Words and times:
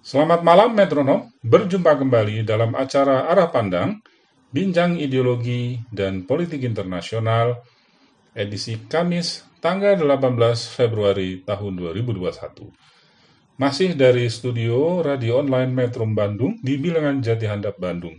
Selamat 0.00 0.40
malam 0.40 0.72
metronom, 0.72 1.28
berjumpa 1.44 1.92
kembali 1.92 2.40
dalam 2.48 2.72
acara 2.72 3.28
Arah 3.28 3.52
Pandang, 3.52 4.00
Bincang 4.48 4.96
Ideologi 4.96 5.76
dan 5.92 6.24
Politik 6.24 6.64
Internasional, 6.64 7.60
edisi 8.32 8.80
Kamis, 8.88 9.44
tanggal 9.60 10.00
18 10.00 10.72
Februari 10.72 11.44
tahun 11.44 11.76
2021. 11.76 12.32
Masih 13.60 13.92
dari 13.92 14.24
studio 14.32 15.04
Radio 15.04 15.44
Online 15.44 15.68
Metro 15.68 16.08
Bandung 16.08 16.56
di 16.64 16.80
Bilangan 16.80 17.20
Jati 17.20 17.44
Handap, 17.44 17.76
Bandung. 17.76 18.16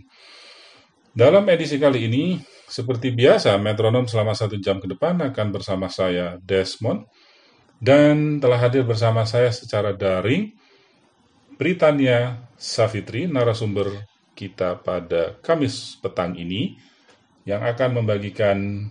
Dalam 1.10 1.42
edisi 1.50 1.82
kali 1.82 2.06
ini, 2.06 2.38
seperti 2.70 3.10
biasa, 3.10 3.58
metronom 3.58 4.06
selama 4.06 4.38
satu 4.38 4.54
jam 4.62 4.78
ke 4.78 4.86
depan 4.86 5.18
akan 5.18 5.46
bersama 5.50 5.90
saya, 5.90 6.38
Desmond, 6.46 7.10
dan 7.82 8.38
telah 8.38 8.62
hadir 8.62 8.86
bersama 8.86 9.26
saya 9.26 9.50
secara 9.50 9.90
daring, 9.90 10.61
Britania 11.56 12.48
Safitri, 12.56 13.28
narasumber 13.28 14.06
kita 14.32 14.80
pada 14.80 15.36
Kamis 15.44 15.98
petang 16.00 16.34
ini, 16.38 16.78
yang 17.44 17.66
akan 17.66 18.02
membagikan 18.02 18.88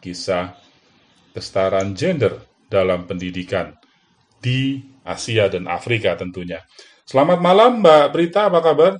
kisah 0.00 0.56
kesetaraan 1.36 1.92
gender 1.92 2.40
dalam 2.66 3.04
pendidikan 3.04 3.76
di 4.40 4.80
Asia 5.04 5.46
dan 5.52 5.68
Afrika 5.68 6.16
tentunya. 6.16 6.64
Selamat 7.04 7.38
malam 7.42 7.84
Mbak 7.84 8.06
Brita, 8.14 8.48
apa 8.48 8.60
kabar? 8.64 8.92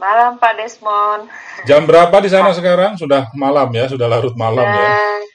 Malam 0.00 0.34
Pak 0.42 0.52
Desmond. 0.58 1.30
Jam 1.62 1.86
berapa 1.86 2.16
di 2.18 2.26
sana 2.26 2.50
sekarang? 2.50 2.98
Sudah 2.98 3.30
malam 3.38 3.70
ya, 3.70 3.86
sudah 3.86 4.10
larut 4.10 4.34
malam 4.34 4.66
ya? 4.66 4.88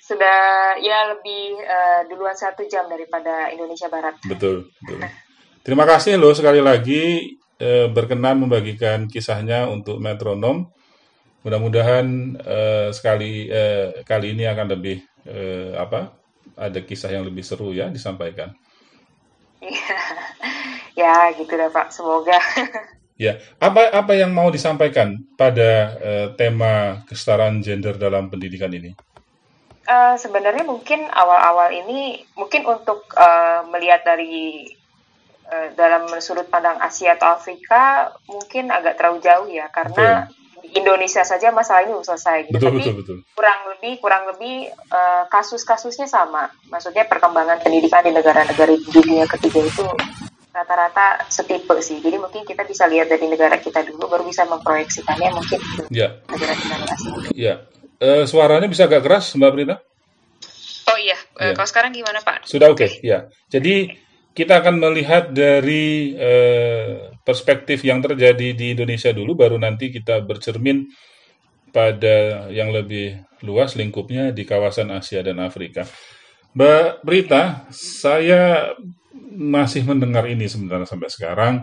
Sudah 0.04 0.76
ya 0.84 1.16
lebih 1.16 1.56
uh, 1.64 2.02
duluan 2.12 2.36
satu 2.36 2.68
jam 2.68 2.84
daripada 2.92 3.48
Indonesia 3.56 3.88
Barat. 3.88 4.20
Betul, 4.28 4.68
betul. 4.84 5.27
Terima 5.68 5.84
kasih 5.84 6.16
loh 6.16 6.32
sekali 6.32 6.64
lagi 6.64 7.36
eh, 7.60 7.92
berkenan 7.92 8.40
membagikan 8.40 9.04
kisahnya 9.04 9.68
untuk 9.68 10.00
metronom. 10.00 10.72
Mudah-mudahan 11.44 12.08
eh, 12.40 12.90
sekali 12.96 13.52
eh, 13.52 14.00
kali 14.08 14.32
ini 14.32 14.48
akan 14.48 14.64
lebih 14.64 15.04
eh, 15.28 15.76
apa? 15.76 16.16
Ada 16.56 16.80
kisah 16.88 17.12
yang 17.12 17.28
lebih 17.28 17.44
seru 17.44 17.76
ya 17.76 17.92
disampaikan. 17.92 18.56
Iya, 19.60 19.98
ya 21.04 21.36
gitu 21.36 21.52
deh 21.52 21.68
Pak. 21.68 21.92
Semoga. 21.92 22.40
ya, 23.28 23.36
apa 23.60 23.92
apa 23.92 24.16
yang 24.16 24.32
mau 24.32 24.48
disampaikan 24.48 25.20
pada 25.36 26.00
eh, 26.00 26.28
tema 26.40 27.04
kesetaraan 27.12 27.60
gender 27.60 28.00
dalam 28.00 28.32
pendidikan 28.32 28.72
ini? 28.72 28.96
Uh, 29.84 30.16
sebenarnya 30.16 30.64
mungkin 30.64 31.12
awal-awal 31.12 31.76
ini 31.76 32.24
mungkin 32.40 32.64
untuk 32.64 33.08
uh, 33.20 33.68
melihat 33.68 34.04
dari 34.08 34.64
dalam 35.80 36.12
sudut 36.20 36.48
pandang 36.52 36.76
Asia 36.84 37.16
atau 37.16 37.32
Afrika 37.32 38.12
mungkin 38.28 38.68
agak 38.68 39.00
terlalu 39.00 39.24
jauh 39.24 39.48
ya 39.48 39.72
karena 39.72 40.28
betul. 40.28 40.48
Indonesia 40.76 41.24
saja 41.24 41.54
masalah 41.54 41.86
ini 41.86 41.96
belum 41.96 42.04
selesai 42.06 42.38
gitu. 42.50 42.60
Betul, 42.60 42.68
Tapi 42.68 42.80
betul, 42.84 42.96
betul. 43.00 43.18
kurang 43.38 43.60
lebih 43.72 43.94
kurang 44.04 44.24
lebih 44.36 44.56
uh, 44.92 45.24
kasus-kasusnya 45.32 46.10
sama. 46.10 46.52
Maksudnya 46.68 47.08
perkembangan 47.08 47.64
pendidikan 47.64 48.04
di 48.04 48.12
negara-negara 48.12 48.76
di 48.76 48.90
dunia 48.92 49.24
ketiga 49.30 49.64
itu 49.64 49.86
rata-rata 50.52 51.30
setipe 51.30 51.80
sih. 51.80 52.02
Jadi 52.02 52.18
mungkin 52.18 52.44
kita 52.44 52.66
bisa 52.66 52.90
lihat 52.90 53.08
dari 53.08 53.30
negara 53.30 53.56
kita 53.62 53.86
dulu 53.86 54.10
baru 54.10 54.24
bisa 54.28 54.44
memproyeksikannya 54.50 55.30
mungkin 55.32 55.60
ya. 55.94 56.20
negara-negara 56.28 56.84
asing. 56.92 57.14
Ya. 57.38 57.64
Uh, 57.98 58.30
suaranya 58.30 58.70
bisa 58.70 58.86
agak 58.86 59.06
keras 59.06 59.34
Mbak 59.34 59.52
Brita? 59.54 59.76
Oh 60.88 60.96
iya, 60.96 61.20
ya. 61.36 61.52
kalau 61.52 61.68
sekarang 61.68 61.92
gimana 61.92 62.24
Pak? 62.24 62.48
Sudah 62.48 62.72
oke, 62.72 62.80
okay. 62.80 63.04
ya. 63.04 63.28
Jadi 63.52 63.92
kita 64.38 64.62
akan 64.62 64.78
melihat 64.78 65.34
dari 65.34 66.14
eh, 66.14 67.10
perspektif 67.26 67.82
yang 67.82 68.06
terjadi 68.06 68.54
di 68.54 68.78
Indonesia 68.78 69.10
dulu, 69.10 69.34
baru 69.34 69.58
nanti 69.58 69.90
kita 69.90 70.22
bercermin 70.22 70.86
pada 71.74 72.46
yang 72.54 72.70
lebih 72.70 73.18
luas 73.42 73.74
lingkupnya 73.74 74.30
di 74.30 74.46
kawasan 74.46 74.94
Asia 74.94 75.26
dan 75.26 75.42
Afrika. 75.42 75.90
Mbak 76.54 77.02
Brita, 77.02 77.66
saya 77.74 78.78
masih 79.34 79.90
mendengar 79.90 80.30
ini 80.30 80.46
sebenarnya 80.46 80.86
sampai 80.86 81.10
sekarang 81.10 81.56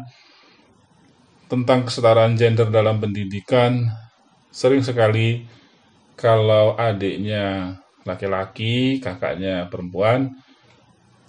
tentang 1.47 1.87
kesetaraan 1.87 2.35
gender 2.35 2.75
dalam 2.75 2.99
pendidikan. 2.99 3.87
Sering 4.51 4.83
sekali 4.83 5.47
kalau 6.19 6.75
adiknya 6.75 7.79
laki-laki, 8.03 8.99
kakaknya 8.99 9.71
perempuan, 9.71 10.35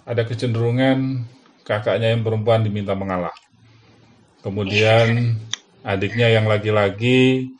ada 0.06 0.22
kecenderungan 0.22 1.26
kakaknya 1.66 2.14
yang 2.14 2.22
perempuan 2.22 2.62
diminta 2.62 2.94
mengalah. 2.94 3.34
Kemudian 4.46 5.34
adiknya 5.82 6.30
yang 6.30 6.46
laki-laki 6.46 7.50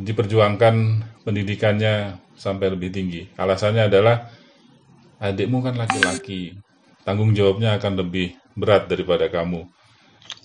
diperjuangkan 0.00 1.04
pendidikannya 1.28 2.16
sampai 2.32 2.72
lebih 2.72 2.88
tinggi. 2.88 3.28
Alasannya 3.36 3.92
adalah 3.92 4.32
adikmu 5.20 5.60
kan 5.60 5.76
laki-laki, 5.76 6.56
tanggung 7.04 7.36
jawabnya 7.36 7.76
akan 7.76 8.00
lebih 8.00 8.32
berat 8.56 8.88
daripada 8.88 9.28
kamu. 9.28 9.68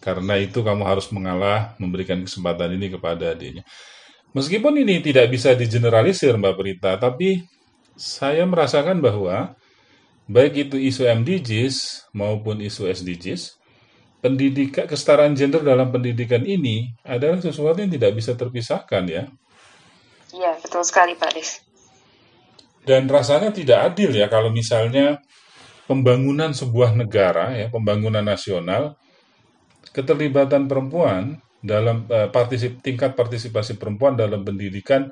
Karena 0.04 0.36
itu 0.36 0.60
kamu 0.60 0.84
harus 0.84 1.08
mengalah, 1.16 1.74
memberikan 1.80 2.20
kesempatan 2.20 2.76
ini 2.76 2.92
kepada 2.92 3.32
adiknya. 3.32 3.64
Meskipun 4.36 4.76
ini 4.84 5.00
tidak 5.00 5.32
bisa 5.32 5.56
digeneralisir 5.56 6.36
Mbak 6.36 6.56
Prita, 6.60 7.00
tapi 7.00 7.48
saya 7.96 8.44
merasakan 8.44 9.00
bahwa 9.00 9.56
baik 10.28 10.68
itu 10.68 10.76
isu 10.76 11.08
MDGs 11.08 12.08
maupun 12.12 12.60
isu 12.60 12.92
SDGs, 12.92 13.56
pendidikan 14.20 14.84
kesetaraan 14.84 15.34
gender 15.34 15.64
dalam 15.64 15.88
pendidikan 15.88 16.44
ini 16.44 16.92
adalah 17.08 17.40
sesuatu 17.40 17.80
yang 17.80 17.92
tidak 17.92 18.12
bisa 18.12 18.36
terpisahkan 18.36 19.04
ya. 19.08 19.24
Iya, 20.36 20.60
betul 20.60 20.84
sekali 20.84 21.16
Pak 21.16 21.32
Des. 21.32 21.64
Dan 22.84 23.08
rasanya 23.08 23.52
tidak 23.52 23.94
adil 23.94 24.16
ya 24.16 24.28
kalau 24.28 24.52
misalnya 24.52 25.20
pembangunan 25.88 26.52
sebuah 26.52 26.96
negara 26.96 27.56
ya, 27.56 27.68
pembangunan 27.72 28.24
nasional 28.24 29.00
keterlibatan 29.96 30.68
perempuan 30.68 31.40
dalam 31.64 32.06
uh, 32.12 32.28
partisip, 32.30 32.84
tingkat 32.84 33.16
partisipasi 33.16 33.80
perempuan 33.80 34.14
dalam 34.16 34.44
pendidikan 34.44 35.10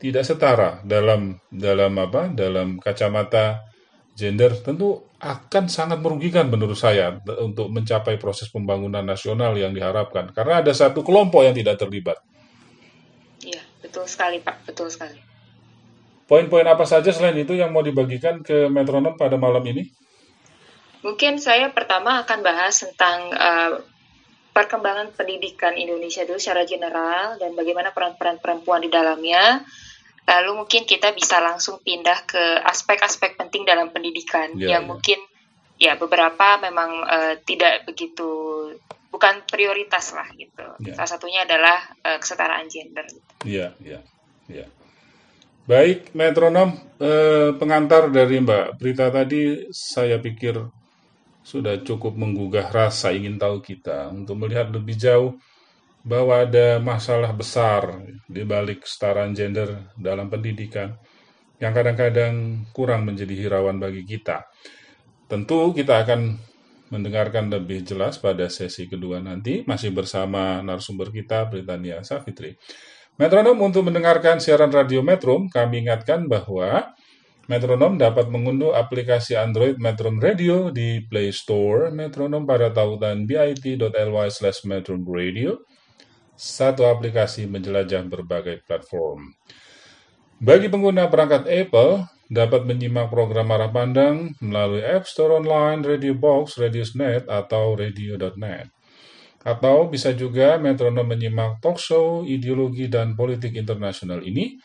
tidak 0.00 0.24
setara 0.24 0.80
dalam 0.82 1.36
dalam 1.52 1.92
apa? 2.00 2.32
dalam 2.32 2.80
kacamata 2.80 3.69
gender 4.20 4.52
tentu 4.60 5.08
akan 5.16 5.72
sangat 5.72 5.96
merugikan 6.04 6.52
menurut 6.52 6.76
saya 6.76 7.16
untuk 7.40 7.72
mencapai 7.72 8.20
proses 8.20 8.52
pembangunan 8.52 9.00
nasional 9.00 9.56
yang 9.56 9.72
diharapkan 9.72 10.28
karena 10.36 10.60
ada 10.60 10.72
satu 10.76 11.00
kelompok 11.00 11.48
yang 11.48 11.56
tidak 11.56 11.80
terlibat. 11.80 12.20
Iya, 13.40 13.64
betul 13.80 14.04
sekali 14.04 14.44
Pak, 14.44 14.68
betul 14.68 14.92
sekali. 14.92 15.16
Poin-poin 16.28 16.68
apa 16.68 16.84
saja 16.84 17.10
selain 17.10 17.40
itu 17.40 17.56
yang 17.56 17.72
mau 17.72 17.82
dibagikan 17.82 18.44
ke 18.44 18.68
metronom 18.68 19.16
pada 19.16 19.34
malam 19.40 19.64
ini? 19.66 19.88
Mungkin 21.00 21.40
saya 21.40 21.72
pertama 21.72 22.20
akan 22.22 22.38
bahas 22.44 22.84
tentang 22.84 23.32
uh, 23.32 23.82
perkembangan 24.52 25.16
pendidikan 25.16 25.74
Indonesia 25.74 26.22
dulu 26.28 26.36
secara 26.36 26.68
general 26.68 27.40
dan 27.40 27.56
bagaimana 27.56 27.90
peran-peran 27.90 28.36
perempuan 28.38 28.84
di 28.84 28.90
dalamnya 28.92 29.64
Lalu 30.28 30.64
mungkin 30.64 30.82
kita 30.86 31.12
bisa 31.16 31.40
langsung 31.42 31.80
pindah 31.80 32.28
ke 32.28 32.42
aspek-aspek 32.64 33.40
penting 33.40 33.66
dalam 33.66 33.90
pendidikan 33.90 34.54
yeah, 34.54 34.78
yang 34.78 34.84
yeah. 34.86 34.90
mungkin 34.90 35.18
ya 35.80 35.92
beberapa 35.96 36.60
memang 36.60 36.90
uh, 37.08 37.34
tidak 37.42 37.88
begitu 37.88 38.28
bukan 39.10 39.42
prioritas 39.48 40.14
lah 40.14 40.28
gitu. 40.36 40.66
Yeah. 40.84 40.94
Salah 40.96 41.10
satunya 41.16 41.40
adalah 41.42 41.82
uh, 42.04 42.18
kesetaraan 42.20 42.68
gender. 42.70 43.06
Iya, 43.42 43.74
iya, 43.82 44.00
iya. 44.46 44.66
Baik, 45.70 46.16
metronom 46.18 46.74
eh, 46.98 47.54
pengantar 47.54 48.10
dari 48.10 48.42
Mbak 48.42 48.80
Prita 48.80 49.06
tadi 49.06 49.70
saya 49.70 50.18
pikir 50.18 50.58
sudah 51.46 51.78
cukup 51.86 52.18
menggugah 52.18 52.74
rasa 52.74 53.14
ingin 53.14 53.38
tahu 53.38 53.62
kita 53.62 54.10
untuk 54.10 54.34
melihat 54.34 54.66
lebih 54.66 54.98
jauh 54.98 55.38
bahwa 56.00 56.44
ada 56.48 56.80
masalah 56.80 57.30
besar 57.36 58.00
di 58.24 58.42
balik 58.44 58.88
kesetaraan 58.88 59.36
gender 59.36 59.92
dalam 60.00 60.32
pendidikan 60.32 60.96
yang 61.60 61.76
kadang-kadang 61.76 62.64
kurang 62.72 63.04
menjadi 63.04 63.36
hirauan 63.36 63.76
bagi 63.76 64.08
kita. 64.08 64.48
Tentu 65.28 65.76
kita 65.76 66.02
akan 66.02 66.40
mendengarkan 66.90 67.52
lebih 67.52 67.86
jelas 67.86 68.18
pada 68.18 68.50
sesi 68.50 68.90
kedua 68.90 69.22
nanti, 69.22 69.62
masih 69.62 69.94
bersama 69.94 70.58
narasumber 70.64 71.12
kita, 71.14 71.46
Britania 71.46 72.02
Safitri. 72.02 72.58
Metronom 73.20 73.60
untuk 73.60 73.86
mendengarkan 73.86 74.40
siaran 74.40 74.72
radio 74.72 75.04
Metrum, 75.04 75.46
kami 75.52 75.84
ingatkan 75.86 76.26
bahwa 76.26 76.96
Metronom 77.46 77.98
dapat 77.98 78.30
mengunduh 78.30 78.72
aplikasi 78.72 79.34
Android 79.34 79.76
Metrum 79.76 80.22
Radio 80.22 80.70
di 80.70 81.02
Play 81.02 81.34
Store 81.34 81.90
Metronom 81.90 82.46
pada 82.46 82.70
tautan 82.70 83.26
bit.ly 83.26 84.28
slash 84.30 84.62
Metrum 84.64 85.02
Radio 85.02 85.58
satu 86.40 86.88
aplikasi 86.88 87.44
menjelajah 87.44 88.00
berbagai 88.08 88.64
platform. 88.64 89.36
Bagi 90.40 90.72
pengguna 90.72 91.12
perangkat 91.12 91.44
Apple, 91.44 92.08
dapat 92.32 92.64
menyimak 92.64 93.12
program 93.12 93.52
arah 93.52 93.68
pandang 93.68 94.32
melalui 94.40 94.80
App 94.80 95.04
Store 95.04 95.36
Online, 95.36 95.84
Radio 95.84 96.16
Box, 96.16 96.56
Radiosnet, 96.56 97.28
atau 97.28 97.76
Radio.net. 97.76 98.72
Atau 99.44 99.92
bisa 99.92 100.16
juga 100.16 100.56
metronom 100.56 101.04
menyimak 101.04 101.60
talk 101.60 101.76
show 101.76 102.24
ideologi 102.24 102.88
dan 102.88 103.12
politik 103.12 103.52
internasional 103.52 104.24
ini 104.24 104.56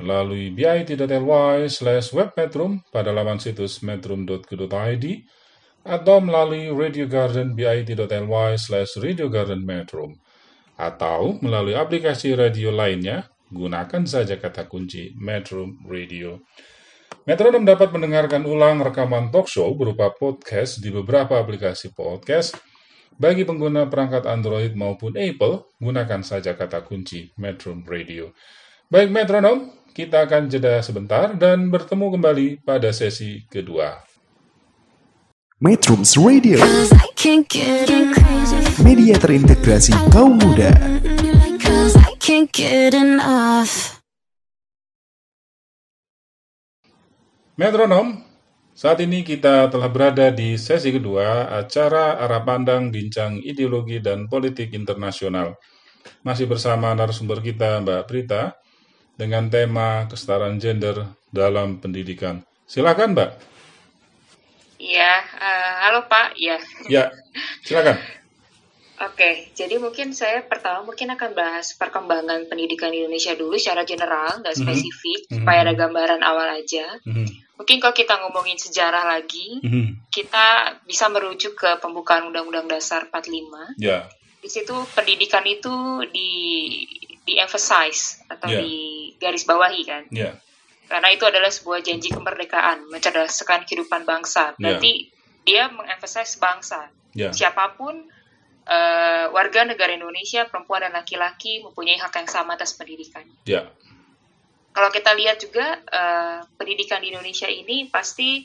melalui 0.00 0.48
bit.ly 0.56 1.68
slash 1.68 2.16
webmetrum 2.16 2.80
pada 2.88 3.12
laman 3.12 3.36
situs 3.36 3.84
metrum.co.id 3.84 5.04
atau 5.84 6.16
melalui 6.24 6.72
Radio 6.72 7.04
Garden 7.04 7.52
bit.ly 7.52 8.50
slash 8.56 8.96
atau 10.80 11.36
melalui 11.44 11.76
aplikasi 11.76 12.32
radio 12.32 12.72
lainnya 12.72 13.28
gunakan 13.52 14.08
saja 14.08 14.40
kata 14.40 14.64
kunci 14.64 15.12
Metrum 15.20 15.84
Radio. 15.84 16.40
Metronom 17.28 17.68
dapat 17.68 17.92
mendengarkan 17.92 18.48
ulang 18.48 18.80
rekaman 18.80 19.28
talk 19.28 19.44
show 19.44 19.68
berupa 19.76 20.08
podcast 20.16 20.80
di 20.80 20.88
beberapa 20.88 21.36
aplikasi 21.36 21.92
podcast 21.92 22.56
bagi 23.20 23.44
pengguna 23.44 23.84
perangkat 23.84 24.24
Android 24.24 24.72
maupun 24.72 25.12
Apple, 25.12 25.68
gunakan 25.76 26.24
saja 26.24 26.56
kata 26.56 26.80
kunci 26.88 27.28
Metro 27.36 27.76
Radio. 27.84 28.32
Baik 28.88 29.12
metronom, 29.12 29.68
kita 29.92 30.24
akan 30.24 30.48
jeda 30.48 30.80
sebentar 30.80 31.36
dan 31.36 31.68
bertemu 31.68 32.16
kembali 32.16 32.46
pada 32.64 32.88
sesi 32.96 33.44
kedua. 33.44 34.09
Metrums 35.60 36.16
Radio 36.16 36.56
Media 38.80 39.12
terintegrasi 39.20 39.92
kaum 40.08 40.40
muda 40.40 40.72
Metronom, 47.60 48.24
saat 48.72 49.04
ini 49.04 49.20
kita 49.20 49.68
telah 49.68 49.92
berada 49.92 50.32
di 50.32 50.56
sesi 50.56 50.96
kedua 50.96 51.52
acara 51.52 52.16
arah 52.16 52.40
pandang 52.40 52.88
bincang 52.88 53.36
ideologi 53.44 54.00
dan 54.00 54.32
politik 54.32 54.72
internasional. 54.72 55.60
Masih 56.24 56.48
bersama 56.48 56.96
narasumber 56.96 57.44
kita 57.44 57.84
Mbak 57.84 58.08
Prita 58.08 58.56
dengan 59.12 59.52
tema 59.52 60.08
kesetaraan 60.08 60.56
gender 60.56 61.04
dalam 61.28 61.76
pendidikan. 61.84 62.40
Silakan 62.64 63.12
Mbak. 63.12 63.59
Ya, 64.80 65.20
uh, 65.36 65.72
halo 65.84 66.08
Pak. 66.08 66.40
Ya. 66.40 66.56
Ya, 66.88 67.12
silakan. 67.60 68.00
Oke, 69.00 69.52
jadi 69.52 69.76
mungkin 69.76 70.16
saya 70.16 70.40
pertama 70.44 70.88
mungkin 70.88 71.12
akan 71.12 71.36
bahas 71.36 71.76
perkembangan 71.76 72.48
pendidikan 72.48 72.92
Indonesia 72.92 73.36
dulu 73.36 73.60
secara 73.60 73.84
general, 73.84 74.40
nggak 74.40 74.56
mhm. 74.56 74.60
spesifik, 74.64 75.20
mm 75.20 75.28
-hmm. 75.28 75.36
supaya 75.40 75.58
ada 75.68 75.72
gambaran 75.76 76.20
awal 76.24 76.48
aja. 76.56 76.96
Mm 77.04 77.12
-hmm. 77.12 77.26
Mungkin 77.60 77.76
kalau 77.76 77.92
kita 77.92 78.14
ngomongin 78.24 78.56
sejarah 78.56 79.04
lagi, 79.04 79.60
mm 79.60 79.68
-hmm. 79.68 79.86
kita 80.08 80.80
bisa 80.88 81.12
merujuk 81.12 81.60
ke 81.60 81.76
pembukaan 81.80 82.28
Undang-Undang 82.32 82.72
Dasar 82.72 83.04
45. 83.12 83.76
Yeah. 83.76 84.08
Di 84.40 84.48
situ 84.48 84.72
pendidikan 84.96 85.44
itu 85.44 86.04
di 86.08 86.32
di 87.24 87.36
emphasize 87.36 88.24
atau 88.32 88.48
yeah. 88.48 88.64
di 88.64 88.72
garis 89.20 89.44
bawahi 89.44 89.80
kan. 89.84 90.08
Yeah. 90.08 90.40
Karena 90.90 91.08
itu 91.14 91.22
adalah 91.22 91.54
sebuah 91.54 91.86
janji 91.86 92.10
kemerdekaan, 92.10 92.90
mencerdaskan 92.90 93.62
kehidupan 93.62 94.02
bangsa. 94.02 94.58
Ya. 94.58 94.74
Berarti 94.74 94.92
yeah. 95.46 95.46
dia 95.46 95.62
mengemphasize 95.70 96.34
bangsa. 96.42 96.90
Yeah. 97.14 97.30
Siapa 97.30 97.78
pun 97.78 98.10
uh, 98.66 99.24
warga 99.30 99.62
negara 99.62 99.94
Indonesia 99.94 100.50
perempuan 100.50 100.82
dan 100.82 100.98
laki-laki 100.98 101.62
mempunyai 101.62 101.94
hak 102.02 102.10
yang 102.18 102.26
sama 102.26 102.58
atas 102.58 102.74
pendidikan. 102.74 103.22
Ya. 103.46 103.70
Kalau 104.74 104.90
kita 104.90 105.14
lihat 105.14 105.38
juga 105.38 105.78
uh, 105.78 106.42
pendidikan 106.58 106.98
di 106.98 107.14
Indonesia 107.14 107.46
ini 107.46 107.86
pasti 107.86 108.42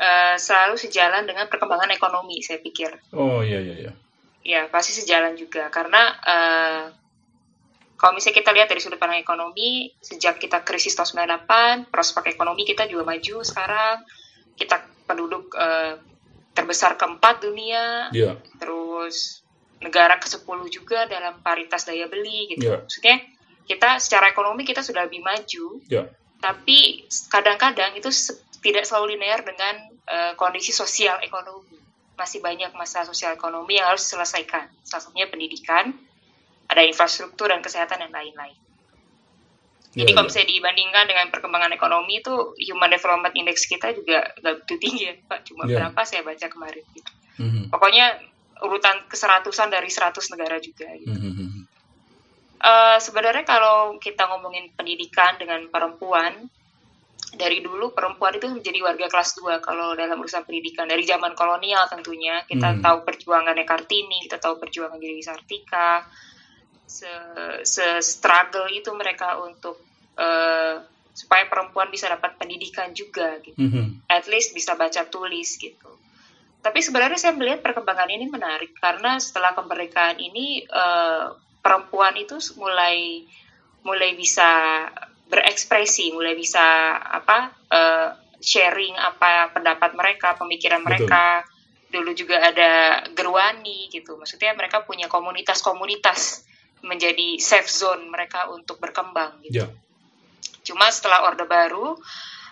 uh, 0.00 0.36
selalu 0.36 0.76
sejalan 0.76 1.24
dengan 1.24 1.48
perkembangan 1.48 1.92
ekonomi, 1.96 2.44
saya 2.44 2.60
pikir. 2.60 2.92
Oh 3.16 3.40
iya 3.40 3.60
iya 3.60 3.76
iya. 3.88 3.92
Ya 4.44 4.60
pasti 4.68 4.92
sejalan 4.92 5.32
juga 5.40 5.72
karena 5.72 6.12
uh, 6.20 6.84
kalau 7.94 8.12
misalnya 8.18 8.42
kita 8.42 8.50
lihat 8.50 8.66
dari 8.66 8.80
sudut 8.82 8.98
pandang 8.98 9.22
ekonomi, 9.22 9.94
sejak 10.02 10.42
kita 10.42 10.66
krisis 10.66 10.98
tahun 10.98 11.30
98, 11.46 11.94
prospek 11.94 12.34
ekonomi 12.34 12.66
kita 12.66 12.90
juga 12.90 13.06
maju 13.06 13.36
sekarang. 13.46 14.02
Kita 14.58 14.82
penduduk 15.06 15.54
uh, 15.54 15.98
terbesar 16.54 16.98
keempat 16.98 17.42
dunia, 17.42 18.10
yeah. 18.10 18.34
terus 18.58 19.42
negara 19.82 20.18
ke-10 20.18 20.58
juga 20.70 21.06
dalam 21.06 21.38
paritas 21.42 21.86
daya 21.86 22.10
beli 22.10 22.54
gitu. 22.54 22.66
Yeah. 22.70 22.82
Maksudnya 22.82 23.16
kita 23.66 24.02
secara 24.02 24.30
ekonomi 24.30 24.66
kita 24.66 24.82
sudah 24.82 25.06
lebih 25.06 25.22
maju, 25.22 25.82
yeah. 25.86 26.10
tapi 26.42 27.06
kadang-kadang 27.30 27.94
itu 27.94 28.10
tidak 28.58 28.84
selalu 28.88 29.18
linear 29.18 29.42
dengan 29.46 29.74
uh, 30.10 30.32
kondisi 30.34 30.74
sosial 30.74 31.22
ekonomi. 31.22 31.78
Masih 32.14 32.38
banyak 32.42 32.70
masalah 32.78 33.10
sosial 33.10 33.34
ekonomi 33.34 33.78
yang 33.78 33.90
harus 33.90 34.06
diselesaikan. 34.06 34.70
Salah 34.86 35.02
satunya 35.02 35.26
pendidikan, 35.26 35.94
ada 36.68 36.82
infrastruktur 36.84 37.50
dan 37.52 37.60
kesehatan 37.60 38.00
dan 38.00 38.10
lain-lain. 38.12 38.56
Jadi 39.94 40.10
yeah, 40.10 40.16
kalau 40.18 40.26
misalnya 40.26 40.50
dibandingkan 40.50 41.04
dengan 41.06 41.26
perkembangan 41.30 41.70
ekonomi 41.70 42.18
itu 42.18 42.34
Human 42.66 42.90
Development 42.90 43.34
Index 43.38 43.70
kita 43.70 43.94
juga 43.94 44.26
nggak 44.42 44.54
begitu 44.66 44.74
tinggi 44.82 45.02
ya 45.06 45.14
Pak, 45.22 45.40
cuma 45.46 45.62
yeah. 45.70 45.86
berapa 45.86 46.00
saya 46.02 46.26
baca 46.26 46.46
kemarin 46.50 46.84
gitu. 46.90 47.12
Mm 47.38 47.48
-hmm. 47.50 47.64
Pokoknya 47.70 48.06
urutan 48.66 49.06
keseratusan 49.06 49.70
dari 49.70 49.86
100 49.86 50.18
negara 50.34 50.58
juga 50.58 50.90
gitu. 50.98 51.14
Mm 51.14 51.30
-hmm. 51.30 51.50
uh, 52.58 52.98
sebenarnya 52.98 53.46
kalau 53.46 53.94
kita 54.02 54.26
ngomongin 54.34 54.74
pendidikan 54.74 55.38
dengan 55.38 55.62
perempuan, 55.70 56.50
dari 57.38 57.62
dulu 57.62 57.94
perempuan 57.94 58.34
itu 58.34 58.46
menjadi 58.50 58.78
warga 58.82 59.06
kelas 59.10 59.38
2 59.38 59.62
kalau 59.62 59.94
dalam 59.94 60.18
urusan 60.18 60.46
pendidikan 60.46 60.86
dari 60.86 61.02
zaman 61.02 61.34
kolonial 61.34 61.86
tentunya 61.90 62.42
kita 62.46 62.78
mm. 62.78 62.80
tahu 62.82 63.02
perjuangannya 63.02 63.66
Kartini 63.66 64.22
kita 64.26 64.38
tahu 64.38 64.58
perjuangan 64.62 64.98
Dewi 64.98 65.22
Sartika 65.22 66.06
se, 66.94 67.10
se 67.66 67.86
struggle 68.06 68.70
itu 68.70 68.94
mereka 68.94 69.42
untuk 69.42 69.82
uh, 70.14 70.78
supaya 71.10 71.46
perempuan 71.50 71.90
bisa 71.90 72.06
dapat 72.06 72.38
pendidikan 72.38 72.94
juga 72.94 73.38
gitu, 73.42 73.58
mm 73.58 73.70
-hmm. 73.70 73.86
at 74.10 74.26
least 74.30 74.54
bisa 74.54 74.78
baca 74.78 75.02
tulis 75.10 75.58
gitu. 75.58 75.90
Tapi 76.62 76.80
sebenarnya 76.80 77.18
saya 77.18 77.34
melihat 77.34 77.60
perkembangan 77.60 78.08
ini 78.08 78.30
menarik 78.30 78.72
karena 78.78 79.18
setelah 79.18 79.52
kemerdekaan 79.54 80.16
ini 80.22 80.64
uh, 80.70 81.34
perempuan 81.60 82.14
itu 82.18 82.38
mulai 82.58 83.26
mulai 83.84 84.16
bisa 84.16 84.48
berekspresi, 85.28 86.14
mulai 86.14 86.34
bisa 86.38 86.62
apa 86.98 87.52
uh, 87.68 88.08
sharing 88.38 88.94
apa 88.96 89.50
pendapat 89.50 89.92
mereka, 89.98 90.38
pemikiran 90.38 90.82
mereka. 90.82 91.42
Betul. 91.42 91.52
Dulu 91.94 92.10
juga 92.10 92.42
ada 92.42 93.06
gerwani 93.14 93.86
gitu, 93.86 94.18
maksudnya 94.18 94.50
mereka 94.58 94.82
punya 94.82 95.06
komunitas-komunitas 95.06 96.42
menjadi 96.84 97.40
safe 97.40 97.68
zone 97.68 98.12
mereka 98.12 98.52
untuk 98.52 98.78
berkembang 98.78 99.40
gitu. 99.42 99.64
Yeah. 99.64 99.70
Cuma 100.64 100.88
setelah 100.92 101.28
Orde 101.28 101.44
Baru, 101.44 101.96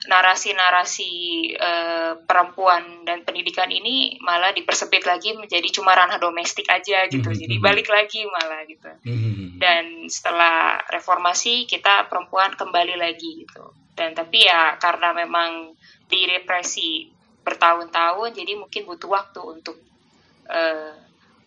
narasi-narasi 0.02 1.10
uh, 1.54 2.12
perempuan 2.26 3.06
dan 3.06 3.22
pendidikan 3.22 3.70
ini 3.70 4.18
malah 4.18 4.50
dipersempit 4.50 5.06
lagi 5.06 5.32
menjadi 5.38 5.68
cuma 5.70 5.94
ranah 5.94 6.18
domestik 6.18 6.66
aja 6.66 7.06
gitu. 7.06 7.22
Mm 7.22 7.34
-hmm. 7.34 7.42
Jadi 7.46 7.56
balik 7.62 7.88
lagi 7.88 8.20
malah 8.26 8.66
gitu. 8.66 8.90
Mm 9.06 9.16
-hmm. 9.16 9.48
Dan 9.62 9.84
setelah 10.10 10.82
reformasi 10.90 11.70
kita 11.70 12.10
perempuan 12.10 12.58
kembali 12.58 12.98
lagi 12.98 13.46
gitu. 13.46 13.70
Dan 13.94 14.16
tapi 14.16 14.48
ya 14.48 14.74
karena 14.82 15.14
memang 15.14 15.76
direpresi 16.10 17.06
bertahun-tahun 17.42 18.38
jadi 18.38 18.58
mungkin 18.58 18.86
butuh 18.86 19.10
waktu 19.10 19.40
untuk 19.42 19.76
uh, 20.50 20.94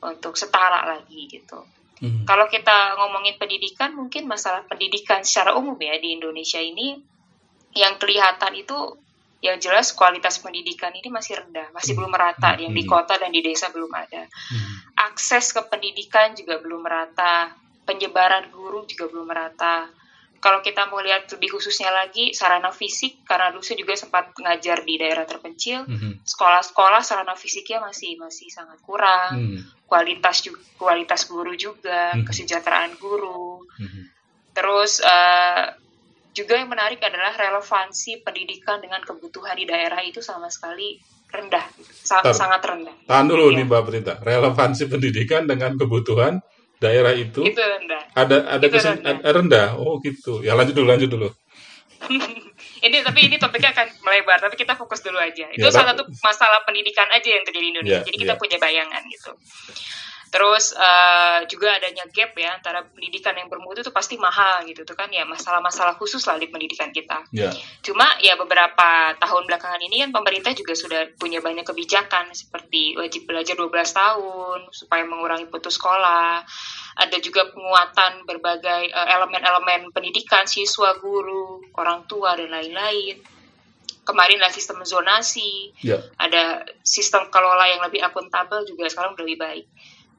untuk 0.05 0.39
setara 0.39 0.87
lagi 0.95 1.27
gitu. 1.27 1.59
Hmm. 2.01 2.27
Kalau 2.27 2.51
kita 2.51 2.99
ngomongin 2.99 3.39
pendidikan, 3.39 3.95
mungkin 3.95 4.27
masalah 4.27 4.67
pendidikan 4.67 5.23
secara 5.23 5.55
umum 5.55 5.79
ya 5.79 5.95
di 5.95 6.15
Indonesia 6.15 6.59
ini 6.59 6.99
yang 7.75 7.95
kelihatan 7.99 8.55
itu 8.55 8.99
yang 9.43 9.61
jelas 9.61 9.93
kualitas 9.93 10.41
pendidikan 10.41 10.91
ini 10.95 11.07
masih 11.11 11.37
rendah, 11.39 11.69
masih 11.71 11.93
hmm. 11.93 11.99
belum 12.01 12.11
merata. 12.11 12.49
Yang 12.57 12.73
di 12.73 12.83
hmm. 12.83 12.91
kota 12.91 13.13
dan 13.15 13.31
di 13.31 13.41
desa 13.45 13.69
belum 13.71 13.91
ada. 13.93 14.23
Hmm. 14.27 14.73
Akses 15.11 15.53
ke 15.55 15.61
pendidikan 15.67 16.33
juga 16.35 16.59
belum 16.59 16.81
merata, 16.83 17.53
penyebaran 17.85 18.49
guru 18.49 18.83
juga 18.89 19.07
belum 19.11 19.27
merata 19.29 20.04
kalau 20.45 20.61
kita 20.61 20.85
mau 20.93 21.01
lihat 21.01 21.25
lebih 21.25 21.57
khususnya 21.57 21.89
lagi 21.89 22.29
sarana 22.37 22.69
fisik 22.69 23.25
karena 23.25 23.49
dulu 23.49 23.65
saya 23.65 23.81
juga 23.81 23.97
sempat 23.97 24.29
mengajar 24.37 24.85
di 24.85 25.01
daerah 25.01 25.25
terpencil 25.25 25.89
mm-hmm. 25.89 26.21
sekolah-sekolah 26.21 27.01
sarana 27.01 27.33
fisiknya 27.33 27.81
masih 27.81 28.21
masih 28.21 28.53
sangat 28.53 28.77
kurang 28.85 29.57
mm. 29.57 29.89
kualitas 29.89 30.45
kualitas 30.77 31.25
guru 31.25 31.57
juga 31.57 32.13
mm-hmm. 32.13 32.29
kesejahteraan 32.29 32.93
guru 33.01 33.65
mm-hmm. 33.65 34.03
terus 34.53 35.01
uh, 35.01 35.73
juga 36.37 36.61
yang 36.61 36.69
menarik 36.69 37.01
adalah 37.01 37.33
relevansi 37.33 38.21
pendidikan 38.21 38.77
dengan 38.77 39.01
kebutuhan 39.01 39.57
di 39.57 39.65
daerah 39.65 40.05
itu 40.05 40.21
sama 40.21 40.53
sekali 40.53 41.01
rendah 41.25 41.65
sangat 42.05 42.37
sangat 42.37 42.61
rendah 42.61 42.95
tahan 43.09 43.25
dulu 43.25 43.49
ya. 43.49 43.57
nih 43.57 43.65
mbak 43.65 43.81
Berita 43.81 44.13
relevansi 44.21 44.85
pendidikan 44.93 45.49
dengan 45.49 45.73
kebutuhan 45.73 46.37
daerah 46.85 47.13
itu, 47.17 47.41
itu 47.41 47.57
rendah. 47.57 48.01
ada 48.13 48.37
ada 48.45 48.65
itu 48.65 48.77
kesen, 48.77 49.01
rendah. 49.01 49.31
rendah. 49.33 49.67
Oh 49.81 49.97
gitu. 50.05 50.45
Ya 50.45 50.53
lanjut 50.53 50.77
dulu, 50.77 50.87
lanjut 50.93 51.09
dulu. 51.09 51.29
ini 52.85 52.97
tapi 53.01 53.19
ini 53.25 53.35
topiknya 53.41 53.73
akan 53.73 53.87
melebar, 54.05 54.37
tapi 54.37 54.55
kita 54.59 54.77
fokus 54.77 55.01
dulu 55.01 55.17
aja. 55.17 55.49
Itu 55.49 55.65
ya, 55.65 55.73
salah 55.73 55.97
satu 55.97 56.05
masalah 56.21 56.61
pendidikan 56.67 57.09
aja 57.09 57.29
yang 57.33 57.43
terjadi 57.43 57.65
di 57.65 57.71
Indonesia. 57.73 58.01
Ya, 58.03 58.05
Jadi 58.05 58.17
kita 58.21 58.33
ya. 58.35 58.39
punya 58.39 58.57
bayangan 58.61 59.01
gitu. 59.09 59.31
Terus 60.35 60.75
uh, 60.75 61.47
juga 61.47 61.79
adanya 61.79 62.03
gap 62.11 62.35
ya 62.35 62.59
antara 62.59 62.83
pendidikan 62.83 63.31
yang 63.39 63.47
bermutu 63.47 63.79
itu 63.79 63.93
pasti 63.95 64.19
mahal 64.19 64.67
gitu 64.67 64.83
tuh 64.83 64.91
kan 64.91 65.07
ya 65.07 65.23
masalah-masalah 65.23 65.95
khusus 65.95 66.19
lah 66.27 66.35
di 66.35 66.51
pendidikan 66.51 66.91
kita. 66.91 67.23
Ya. 67.31 67.55
Cuma 67.79 68.03
ya 68.19 68.35
beberapa 68.35 69.15
tahun 69.15 69.47
belakangan 69.47 69.79
ini 69.79 70.03
kan 70.03 70.11
pemerintah 70.11 70.51
juga 70.51 70.75
sudah 70.75 71.07
punya 71.15 71.39
banyak 71.39 71.63
kebijakan 71.63 72.35
seperti 72.35 72.99
wajib 72.99 73.31
belajar 73.31 73.55
12 73.55 73.71
tahun 73.71 74.59
supaya 74.75 75.07
mengurangi 75.07 75.47
putus 75.47 75.79
sekolah. 75.79 76.43
Ada 76.99 77.15
juga 77.23 77.47
penguatan 77.55 78.27
berbagai 78.27 78.91
uh, 78.91 79.07
elemen-elemen 79.15 79.95
pendidikan 79.95 80.43
siswa, 80.43 80.99
guru, 80.99 81.63
orang 81.79 82.03
tua 82.11 82.35
dan 82.35 82.51
lain-lain 82.51 83.23
kemarin 84.05 84.37
ada 84.37 84.53
sistem 84.53 84.85
zonasi, 84.85 85.73
Ya. 85.81 85.97
ada 86.21 86.61
sistem 86.85 87.25
kelola 87.33 87.65
yang 87.65 87.81
lebih 87.81 88.05
akuntabel 88.05 88.61
juga 88.67 88.85
sekarang 88.85 89.17
udah 89.17 89.25
lebih 89.25 89.39
baik. 89.41 89.65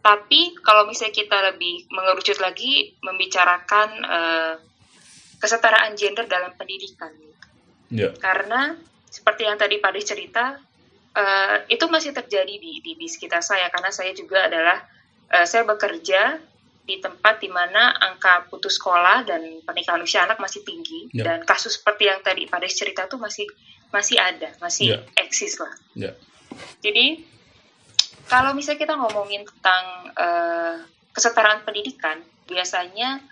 Tapi 0.02 0.54
kalau 0.62 0.86
misalnya 0.86 1.14
kita 1.14 1.38
lebih 1.52 1.90
mengerucut 1.90 2.38
lagi 2.38 2.94
membicarakan 3.02 3.88
eh, 4.06 4.54
kesetaraan 5.36 5.92
gender 5.98 6.24
dalam 6.26 6.54
pendidikan, 6.56 7.12
Ya. 7.86 8.10
karena 8.18 8.74
seperti 9.06 9.46
yang 9.46 9.54
tadi 9.54 9.78
Pak 9.78 9.94
cerita, 10.02 10.58
eh, 11.14 11.56
itu 11.70 11.86
masih 11.86 12.10
terjadi 12.10 12.54
di, 12.58 12.82
di 12.82 12.92
di 12.98 13.06
sekitar 13.06 13.42
saya 13.42 13.70
karena 13.70 13.94
saya 13.94 14.10
juga 14.10 14.50
adalah 14.50 14.82
eh, 15.30 15.46
saya 15.46 15.62
bekerja 15.62 16.38
di 16.86 17.02
tempat 17.02 17.42
di 17.42 17.50
mana 17.50 17.90
angka 17.98 18.46
putus 18.46 18.78
sekolah 18.78 19.26
dan 19.26 19.42
pernikahan 19.66 19.98
usia 19.98 20.22
anak 20.22 20.38
masih 20.38 20.62
tinggi 20.62 21.10
Ya. 21.10 21.26
dan 21.26 21.42
kasus 21.42 21.82
seperti 21.82 22.06
yang 22.06 22.22
tadi 22.22 22.46
Pak 22.46 22.62
cerita 22.70 23.10
tuh 23.10 23.18
masih 23.18 23.46
masih 23.90 24.18
ada, 24.22 24.54
masih 24.62 24.94
Ya. 24.94 24.98
eksis 25.18 25.58
lah. 25.58 25.74
Ya. 25.98 26.12
Jadi 26.82 27.26
kalau 28.26 28.52
misalnya 28.52 28.80
kita 28.82 28.94
ngomongin 28.98 29.42
tentang 29.46 29.84
eh, 30.14 30.74
kesetaraan 31.14 31.62
pendidikan, 31.64 32.20
biasanya 32.46 33.22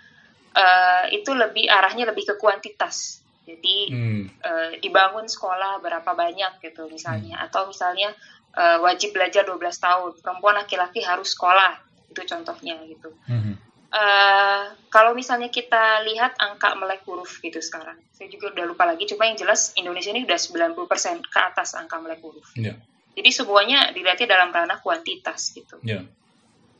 eh, 0.55 1.05
itu 1.11 1.35
lebih 1.35 1.67
arahnya 1.67 2.07
lebih 2.07 2.23
ke 2.31 2.35
kuantitas. 2.39 3.19
Jadi 3.45 3.91
Hmm. 3.93 4.23
eh, 4.41 4.71
dibangun 4.81 5.27
sekolah 5.29 5.83
berapa 5.83 6.11
banyak 6.15 6.63
gitu 6.63 6.87
misalnya, 6.89 7.43
atau 7.45 7.67
misalnya 7.69 8.15
eh, 8.55 8.79
wajib 8.79 9.11
belajar 9.11 9.43
12 9.43 9.77
tahun, 9.83 10.11
perempuan 10.23 10.55
laki-laki 10.55 11.03
harus 11.03 11.35
sekolah, 11.35 11.75
itu 12.07 12.23
contohnya 12.23 12.79
gitu. 12.87 13.11
Mhm. 13.27 13.53
Eh, 13.91 14.63
kalau 14.91 15.11
misalnya 15.11 15.51
kita 15.51 16.03
lihat 16.07 16.39
angka 16.39 16.71
melek 16.79 17.03
huruf 17.03 17.43
gitu 17.43 17.59
sekarang, 17.59 17.99
saya 18.15 18.31
juga 18.31 18.55
udah 18.55 18.65
lupa 18.67 18.87
lagi, 18.87 19.07
cuma 19.11 19.27
yang 19.27 19.35
jelas 19.35 19.75
Indonesia 19.75 20.11
ini 20.11 20.23
udah 20.23 20.39
90% 20.39 21.23
ke 21.27 21.39
atas 21.39 21.75
angka 21.75 21.99
melek 21.99 22.23
huruf. 22.23 22.47
Ya. 22.55 22.75
Jadi 23.15 23.29
semuanya 23.31 23.95
dilihatnya 23.95 24.27
dalam 24.27 24.51
ranah 24.51 24.83
kuantitas 24.83 25.55
gitu. 25.55 25.79
Ya. 25.81 26.03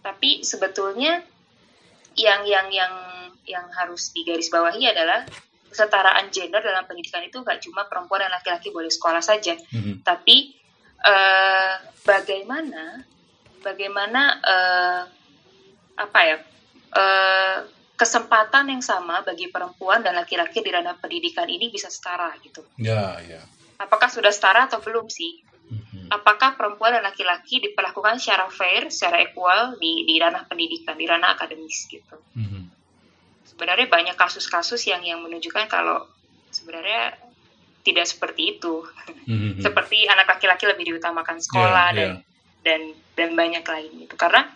Tapi 0.03 0.43
sebetulnya 0.43 1.23
yang 2.15 2.43
yang 2.43 2.67
yang 2.69 2.93
yang 3.47 3.65
harus 3.71 4.11
digarisbawahi 4.11 4.83
adalah 4.91 5.23
kesetaraan 5.71 6.31
gender 6.31 6.63
dalam 6.63 6.83
pendidikan 6.87 7.23
itu 7.23 7.39
nggak 7.39 7.59
cuma 7.63 7.83
perempuan 7.87 8.23
dan 8.27 8.31
laki-laki 8.31 8.71
boleh 8.71 8.87
sekolah 8.87 9.19
saja, 9.19 9.55
Mhm. 9.75 10.03
tapi 10.03 10.55
eh, 11.05 11.73
bagaimana 12.01 13.03
bagaimana 13.61 14.21
eh, 14.41 15.01
apa 15.99 16.19
ya 16.23 16.37
eh, 16.95 17.57
kesempatan 17.95 18.71
yang 18.71 18.83
sama 18.83 19.23
bagi 19.23 19.47
perempuan 19.51 20.03
dan 20.03 20.15
laki-laki 20.15 20.59
di 20.63 20.71
ranah 20.71 20.99
pendidikan 20.99 21.47
ini 21.47 21.71
bisa 21.71 21.87
setara 21.91 22.31
gitu. 22.43 22.63
Ya, 22.79 23.19
ya. 23.23 23.39
Apakah 23.79 24.07
sudah 24.07 24.31
setara 24.31 24.67
atau 24.67 24.79
belum 24.83 25.07
sih? 25.11 25.43
Apakah 26.11 26.55
perempuan 26.59 26.93
dan 26.93 27.03
laki-laki 27.03 27.61
diperlakukan 27.61 28.19
secara 28.19 28.45
fair, 28.49 28.89
secara 28.89 29.21
equal 29.23 29.77
di, 29.79 30.05
di 30.05 30.15
ranah 30.19 30.45
pendidikan, 30.45 30.95
di 30.97 31.05
ranah 31.05 31.33
akademis 31.37 31.87
gitu. 31.87 32.17
Mhm. 32.35 32.69
Sebenarnya 33.45 33.87
banyak 33.87 34.15
kasus-kasus 34.19 34.83
yang 34.89 35.01
yang 35.05 35.23
menunjukkan 35.23 35.69
kalau 35.71 36.03
sebenarnya 36.51 37.15
tidak 37.85 38.09
seperti 38.09 38.57
itu. 38.57 38.83
Mhm. 39.29 39.61
Seperti 39.65 40.09
anak 40.09 40.25
laki-laki 40.27 40.65
lebih 40.65 40.95
diutamakan 40.95 41.37
sekolah 41.39 41.87
Ya, 41.93 41.97
dan 41.97 42.09
ya. 42.09 42.15
dan 42.65 42.81
dan 43.15 43.29
banyak 43.37 43.63
lain 43.63 43.91
gitu. 44.07 44.15
Karena 44.17 44.49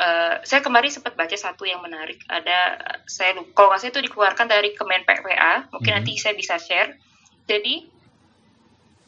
eh, 0.00 0.34
saya 0.48 0.64
kemarin 0.64 0.88
sempat 0.88 1.12
baca 1.12 1.36
satu 1.36 1.68
yang 1.68 1.80
menarik. 1.84 2.20
Ada 2.24 2.80
saya 3.04 3.36
lupa, 3.36 3.52
kalau 3.52 3.68
nggak 3.72 3.80
salah 3.84 3.92
itu 3.92 4.00
dikeluarkan 4.08 4.46
dari 4.48 4.72
Kemen 4.72 5.04
PPA. 5.04 5.68
Mungkin 5.72 5.92
Mhm. 5.92 5.98
nanti 6.00 6.12
saya 6.16 6.32
bisa 6.32 6.56
share. 6.56 6.96
Jadi 7.44 7.84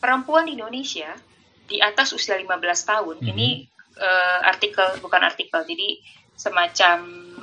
perempuan 0.02 0.50
di 0.50 0.58
Indonesia 0.58 1.14
di 1.72 1.80
atas 1.80 2.12
usia 2.12 2.36
15 2.36 2.52
tahun 2.84 3.16
Mhm. 3.18 3.30
ini 3.32 3.48
eh, 3.94 4.38
artikel 4.44 5.00
bukan 5.00 5.20
artikel 5.22 5.64
jadi 5.64 6.00
semacam 6.34 6.98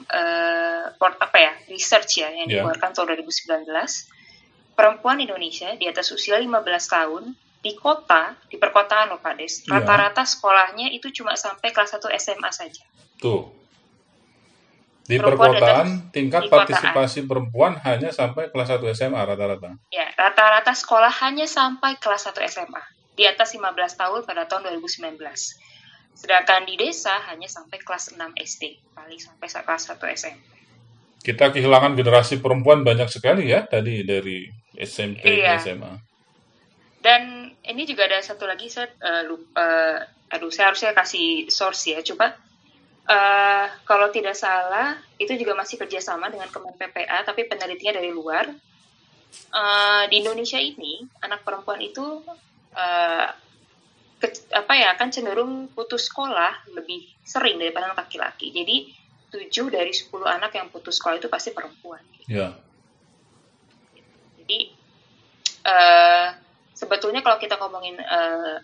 eh, 0.09 0.86
port 0.95 1.17
apa 1.17 1.38
ya 1.38 1.53
research 1.67 2.17
ya 2.17 2.29
yang 2.29 2.45
Ya. 2.45 2.62
dikeluarkan 2.62 2.89
tahun 2.91 3.05
2019 3.15 4.09
perempuan 4.74 5.17
Indonesia 5.17 5.69
di 5.74 5.86
atas 5.86 6.09
usia 6.09 6.38
15 6.38 6.57
tahun 6.86 7.24
di 7.59 7.75
kota 7.75 8.33
di 8.45 8.55
perkotaan 8.55 9.09
loh 9.09 9.19
Pak 9.19 9.33
Des 9.36 9.62
Ya. 9.62 9.77
rata-rata 9.77 10.24
sekolahnya 10.24 10.89
itu 10.89 11.12
cuma 11.12 11.33
sampai 11.36 11.69
kelas 11.69 11.93
1 11.93 12.09
SMA 12.12 12.50
saja 12.50 12.81
Tuh. 13.17 13.53
Di 15.03 15.17
Perempuan 15.17 15.57
perkotaan, 15.57 15.88
tingkat 16.09 16.41
di 16.43 16.48
kotaan. 16.48 16.69
partisipasi 16.69 17.19
perempuan 17.25 17.74
hanya 17.81 18.09
sampai 18.09 18.48
kelas 18.48 18.69
1 18.71 18.86
SMA 18.89 19.17
rata-rata. 19.19 19.74
ya 19.89 20.05
rata-rata 20.13 20.69
sekolah 20.71 21.09
hanya 21.21 21.45
sampai 21.45 21.98
kelas 21.98 22.25
1 22.25 22.41
SMA 22.48 22.81
di 23.20 23.28
atas 23.28 23.52
15 23.52 23.68
tahun 23.76 24.24
pada 24.24 24.48
tahun 24.48 24.72
2019 24.80 25.20
sedangkan 26.16 26.64
di 26.64 26.80
desa 26.80 27.20
hanya 27.28 27.52
sampai 27.52 27.84
kelas 27.84 28.16
6 28.16 28.20
SD 28.40 28.80
paling 28.96 29.20
sampai 29.20 29.48
kelas 29.52 29.84
1 29.92 30.00
SMP 30.16 30.44
Kita 31.20 31.52
kehilangan 31.52 32.00
generasi 32.00 32.40
perempuan 32.40 32.88
banyak 32.88 33.12
sekali 33.12 33.52
ya 33.52 33.68
tadi 33.68 34.08
dari 34.08 34.48
SMP 34.80 35.44
Iya. 35.44 35.60
SMA. 35.60 36.00
Dan 37.04 37.52
ini 37.60 37.84
juga 37.84 38.08
ada 38.08 38.24
satu 38.24 38.48
lagi 38.48 38.72
saya 38.72 38.88
eh, 38.88 39.24
lupa, 39.28 40.00
aduh 40.32 40.48
saya 40.48 40.72
harusnya 40.72 40.96
kasih 40.96 41.52
source 41.52 41.92
ya. 41.92 42.00
Coba 42.08 42.40
eh, 43.04 43.66
kalau 43.84 44.08
tidak 44.16 44.36
salah 44.40 44.96
itu 45.20 45.36
juga 45.36 45.60
masih 45.60 45.76
kerjasama 45.76 46.32
dengan 46.32 46.48
Kemen 46.48 46.76
PPA 46.80 47.28
tapi 47.28 47.52
penelitiannya 47.52 48.00
dari 48.00 48.12
luar. 48.16 48.48
Eh, 49.52 50.04
di 50.08 50.24
Indonesia 50.24 50.58
ini 50.58 51.04
anak 51.20 51.44
perempuan 51.44 51.84
itu 51.84 52.24
eh, 52.76 53.28
ke- 54.20 54.52
apa 54.52 54.74
ya 54.76 54.94
akan 54.98 55.10
cenderung 55.10 55.54
putus 55.72 56.12
sekolah 56.12 56.76
lebih 56.76 57.08
sering 57.24 57.58
daripada 57.58 57.94
anak 57.94 58.10
laki-laki. 58.10 58.52
Jadi 58.52 58.92
7 59.30 59.70
dari 59.70 59.94
10 59.94 60.26
anak 60.26 60.52
yang 60.58 60.68
putus 60.74 60.98
sekolah 60.98 61.22
itu 61.22 61.30
pasti 61.30 61.54
perempuan. 61.54 62.02
Ya. 62.26 62.54
Jadi 64.42 64.60
eh, 65.64 66.28
sebetulnya 66.74 67.22
kalau 67.22 67.38
kita 67.38 67.56
ngomongin 67.62 67.96
eh, 68.02 68.58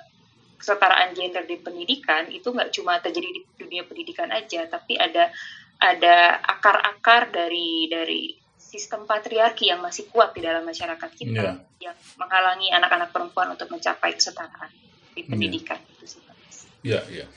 kesetaraan 0.55 1.13
gender 1.13 1.45
di 1.45 1.61
pendidikan 1.61 2.25
itu 2.31 2.49
nggak 2.49 2.73
cuma 2.73 2.97
terjadi 2.97 3.29
di 3.29 3.41
dunia 3.59 3.85
pendidikan 3.85 4.31
aja, 4.33 4.65
tapi 4.65 4.97
ada 4.97 5.29
ada 5.77 6.39
akar-akar 6.41 7.29
dari 7.29 7.91
dari 7.91 8.44
sistem 8.65 9.05
patriarki 9.05 9.69
yang 9.69 9.85
masih 9.85 10.09
kuat 10.09 10.33
di 10.33 10.41
dalam 10.41 10.65
masyarakat 10.65 11.11
kita 11.13 11.61
Iya. 11.79 11.91
yang 11.91 11.95
menghalangi 12.17 12.73
anak-anak 12.73 13.13
perempuan 13.13 13.53
untuk 13.53 13.69
mencapai 13.69 14.17
kesetaraan 14.17 14.73
di 15.13 15.21
pendidikan 15.23 15.77
itu 15.95 16.17
sih. 16.17 16.21
Pak. 16.25 16.35
Ya, 16.81 17.01
ya. 17.13 17.29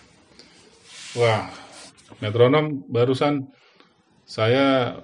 Wah, 1.20 1.52
metronom 2.24 2.82
barusan 2.88 3.52
saya 4.24 4.98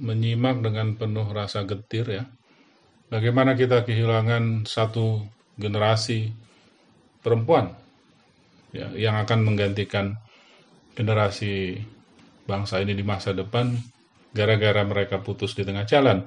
menyimak 0.00 0.60
dengan 0.60 0.96
penuh 0.96 1.26
rasa 1.32 1.64
getir 1.64 2.06
ya. 2.08 2.24
Bagaimana 3.10 3.58
kita 3.58 3.82
kehilangan 3.82 4.64
satu 4.68 5.24
generasi 5.58 6.30
perempuan 7.20 7.74
ya, 8.72 8.88
yang 8.94 9.18
akan 9.18 9.44
menggantikan 9.44 10.16
generasi 10.94 11.82
bangsa 12.46 12.80
ini 12.80 12.94
di 12.96 13.04
masa 13.04 13.34
depan 13.34 13.76
gara-gara 14.30 14.82
mereka 14.86 15.18
putus 15.18 15.54
di 15.58 15.66
tengah 15.66 15.84
jalan 15.86 16.26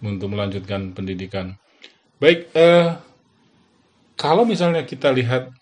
untuk 0.00 0.30
melanjutkan 0.30 0.94
pendidikan. 0.94 1.58
Baik, 2.18 2.50
eh, 2.54 2.88
kalau 4.18 4.42
misalnya 4.42 4.82
kita 4.82 5.14
lihat 5.14 5.54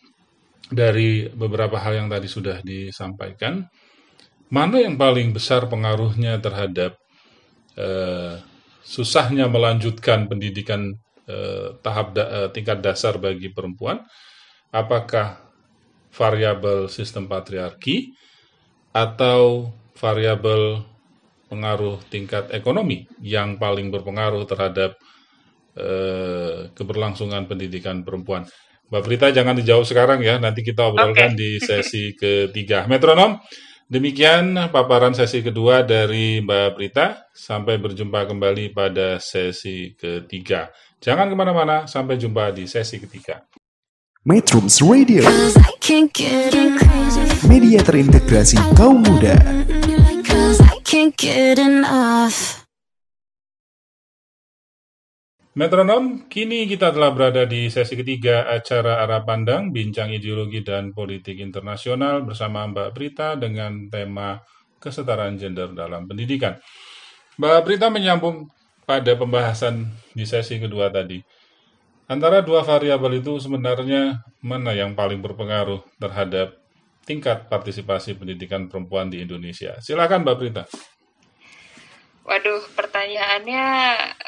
dari 0.73 1.29
beberapa 1.31 1.79
hal 1.79 2.05
yang 2.05 2.09
tadi 2.09 2.27
sudah 2.27 2.65
disampaikan, 2.65 3.69
mana 4.49 4.83
yang 4.83 4.97
paling 4.97 5.35
besar 5.35 5.67
pengaruhnya 5.67 6.39
terhadap 6.39 6.97
eh, 7.77 8.41
susahnya 8.87 9.51
melanjutkan 9.51 10.31
pendidikan 10.31 10.95
eh, 11.27 11.77
tahap 11.83 12.15
da- 12.17 12.31
eh, 12.31 12.49
tingkat 12.55 12.81
dasar 12.81 13.19
bagi 13.19 13.51
perempuan? 13.53 14.01
Apakah 14.73 15.43
variabel 16.15 16.89
sistem 16.89 17.29
patriarki 17.29 18.17
atau 18.97 19.69
variabel 19.93 20.81
pengaruh 21.47 22.03
tingkat 22.11 22.51
ekonomi 22.51 23.07
yang 23.23 23.57
paling 23.57 23.91
berpengaruh 23.91 24.45
terhadap 24.47 24.99
eh, 25.79 26.71
keberlangsungan 26.75 27.47
pendidikan 27.47 28.03
perempuan? 28.03 28.47
Mbak 28.87 29.03
Prita 29.03 29.27
jangan 29.35 29.59
dijawab 29.59 29.83
sekarang 29.83 30.23
ya, 30.23 30.39
nanti 30.39 30.63
kita 30.63 30.87
obrolkan 30.87 31.35
di 31.35 31.59
sesi 31.67 32.15
ketiga. 32.15 32.87
Metronom, 32.87 33.43
demikian 33.91 34.71
paparan 34.71 35.11
sesi 35.11 35.43
kedua 35.43 35.83
dari 35.83 36.39
Mbak 36.39 36.69
Prita. 36.79 37.27
Sampai 37.35 37.83
berjumpa 37.83 38.31
kembali 38.31 38.71
pada 38.71 39.19
sesi 39.19 39.99
ketiga. 39.99 40.71
Jangan 41.03 41.27
ke 41.29 41.37
mana-mana, 41.37 41.91
sampai 41.91 42.15
jumpa 42.15 42.55
di 42.55 42.71
sesi 42.71 43.03
ketiga. 43.03 43.43
Metrums 44.27 44.83
Radio, 44.83 45.23
media 47.47 47.79
terintegrasi 47.79 48.59
kaum 48.75 49.07
muda. 49.07 49.39
Metronom, 55.59 56.31
kini 56.31 56.71
kita 56.71 56.95
telah 56.95 57.11
berada 57.11 57.43
di 57.43 57.67
sesi 57.67 57.99
ketiga 57.99 58.47
acara 58.47 59.03
Arah 59.03 59.27
Pandang, 59.27 59.75
Bincang 59.75 60.15
Ideologi 60.15 60.63
dan 60.63 60.95
Politik 60.95 61.43
Internasional 61.43 62.23
bersama 62.23 62.71
Mbak 62.71 62.95
Prita 62.95 63.35
dengan 63.35 63.91
tema 63.91 64.39
kesetaraan 64.79 65.35
gender 65.35 65.75
dalam 65.75 66.07
pendidikan. 66.07 66.55
Mbak 67.35 67.67
Prita 67.67 67.91
menyambung 67.91 68.47
pada 68.87 69.11
pembahasan 69.19 69.91
di 70.15 70.23
sesi 70.23 70.63
kedua 70.63 70.87
tadi. 70.95 71.19
Antara 72.07 72.47
dua 72.47 72.63
variabel 72.63 73.19
itu 73.19 73.43
sebenarnya 73.43 74.23
mana 74.39 74.71
yang 74.71 74.95
paling 74.95 75.19
berpengaruh 75.19 75.83
terhadap 75.99 76.55
tingkat 77.07 77.47
partisipasi 77.47 78.19
pendidikan 78.19 78.67
perempuan 78.67 79.07
di 79.07 79.23
Indonesia? 79.23 79.79
Silakan 79.79 80.27
Mbak 80.27 80.37
Prita. 80.37 80.65
Waduh, 82.27 82.59
pertanyaannya 82.75 83.65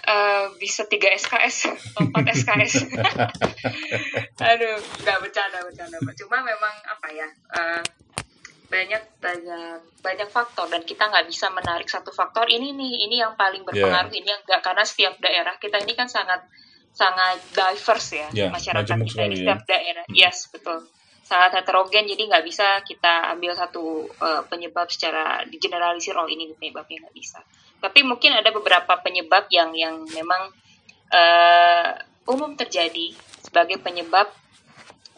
eh, 0.06 0.44
bisa 0.62 0.86
3 0.86 1.18
SKS, 1.18 1.56
4 1.98 2.14
SKS. 2.14 2.74
Aduh, 4.38 4.78
nggak 5.02 5.18
bercanda, 5.18 5.58
bercanda. 5.66 5.98
Cuma 6.14 6.38
memang 6.46 6.74
apa 6.86 7.08
ya, 7.10 7.26
eh, 7.58 7.82
banyak 8.70 9.02
banyak 9.18 9.80
banyak 9.98 10.28
faktor 10.30 10.70
dan 10.70 10.86
kita 10.86 11.10
nggak 11.10 11.26
bisa 11.26 11.50
menarik 11.50 11.90
satu 11.90 12.14
faktor 12.14 12.46
ini 12.46 12.70
nih, 12.70 13.10
ini 13.10 13.18
yang 13.18 13.34
paling 13.34 13.66
berpengaruh, 13.66 14.14
ini 14.14 14.28
yang 14.30 14.46
enggak 14.46 14.62
karena 14.62 14.84
setiap 14.86 15.18
daerah 15.18 15.58
kita 15.58 15.82
ini 15.82 15.98
kan 15.98 16.06
sangat 16.06 16.46
sangat 16.94 17.42
diverse 17.50 18.14
ya, 18.14 18.28
Ya, 18.30 18.46
masyarakat 18.46 18.94
kita 18.94 19.22
ini 19.26 19.34
ya. 19.34 19.38
setiap 19.42 19.60
daerah. 19.66 20.04
Yes, 20.14 20.46
betul. 20.54 20.86
Sangat 21.28 21.60
heterogen, 21.60 22.08
jadi 22.08 22.24
nggak 22.24 22.44
bisa 22.48 22.80
kita 22.88 23.36
ambil 23.36 23.52
satu 23.52 24.08
eh, 24.08 24.42
penyebab 24.48 24.88
secara 24.88 25.44
digeneralisir, 25.44 26.16
oh 26.16 26.24
ini 26.24 26.48
penyebabnya 26.56 27.04
nggak 27.04 27.16
bisa. 27.16 27.44
Tapi 27.78 28.00
mungkin 28.00 28.32
ada 28.32 28.48
beberapa 28.48 28.96
penyebab 29.04 29.44
yang 29.52 29.76
yang 29.76 30.08
memang 30.08 30.48
eh, 31.12 31.90
umum 32.32 32.56
terjadi 32.56 33.12
sebagai 33.44 33.76
penyebab 33.80 34.32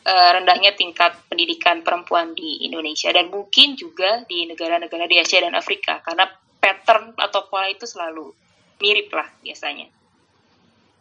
eh, 0.02 0.31
rendahnya 0.35 0.75
tingkat 0.75 1.14
pendidikan 1.31 1.87
perempuan 1.87 2.35
di 2.35 2.67
Indonesia 2.67 3.14
dan 3.14 3.31
mungkin 3.31 3.79
juga 3.79 4.26
di 4.26 4.50
negara-negara 4.50 5.07
di 5.07 5.17
Asia 5.23 5.47
dan 5.47 5.55
Afrika 5.55 6.02
karena 6.02 6.26
pattern 6.59 7.14
atau 7.17 7.47
pola 7.47 7.71
itu 7.71 7.87
selalu 7.87 8.35
mirip 8.83 9.14
lah 9.14 9.31
biasanya. 9.40 9.87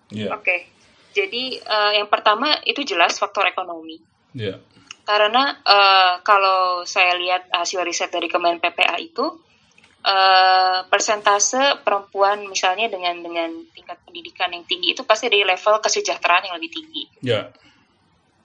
Ya, 0.10 0.34
Oke, 0.34 0.66
jadi 1.13 1.62
eh, 1.62 1.92
yang 2.01 2.10
pertama 2.10 2.58
itu 2.66 2.82
jelas 2.82 3.18
faktor 3.18 3.46
ekonomi. 3.46 4.01
ya, 4.38 4.62
Karena 5.06 5.58
eh, 5.65 6.13
kalau 6.22 6.86
saya 6.86 7.18
lihat 7.18 7.50
hasil 7.50 7.82
riset 7.82 8.13
dari 8.13 8.29
Kemen 8.29 8.62
PPA 8.62 8.96
itu 9.01 9.25
eh, 10.06 10.79
persentase 10.88 11.84
perempuan 11.84 12.48
misalnya 12.48 12.88
dengan 12.88 13.20
dengan 13.20 13.50
tingkat 13.75 14.00
pendidikan 14.06 14.50
yang 14.53 14.63
tinggi 14.63 14.96
itu 14.96 15.03
pasti 15.03 15.27
dari 15.27 15.44
level 15.44 15.82
kesejahteraan 15.84 16.48
yang 16.51 16.56
lebih 16.56 16.72
tinggi. 16.72 17.03
ya, 17.25 17.51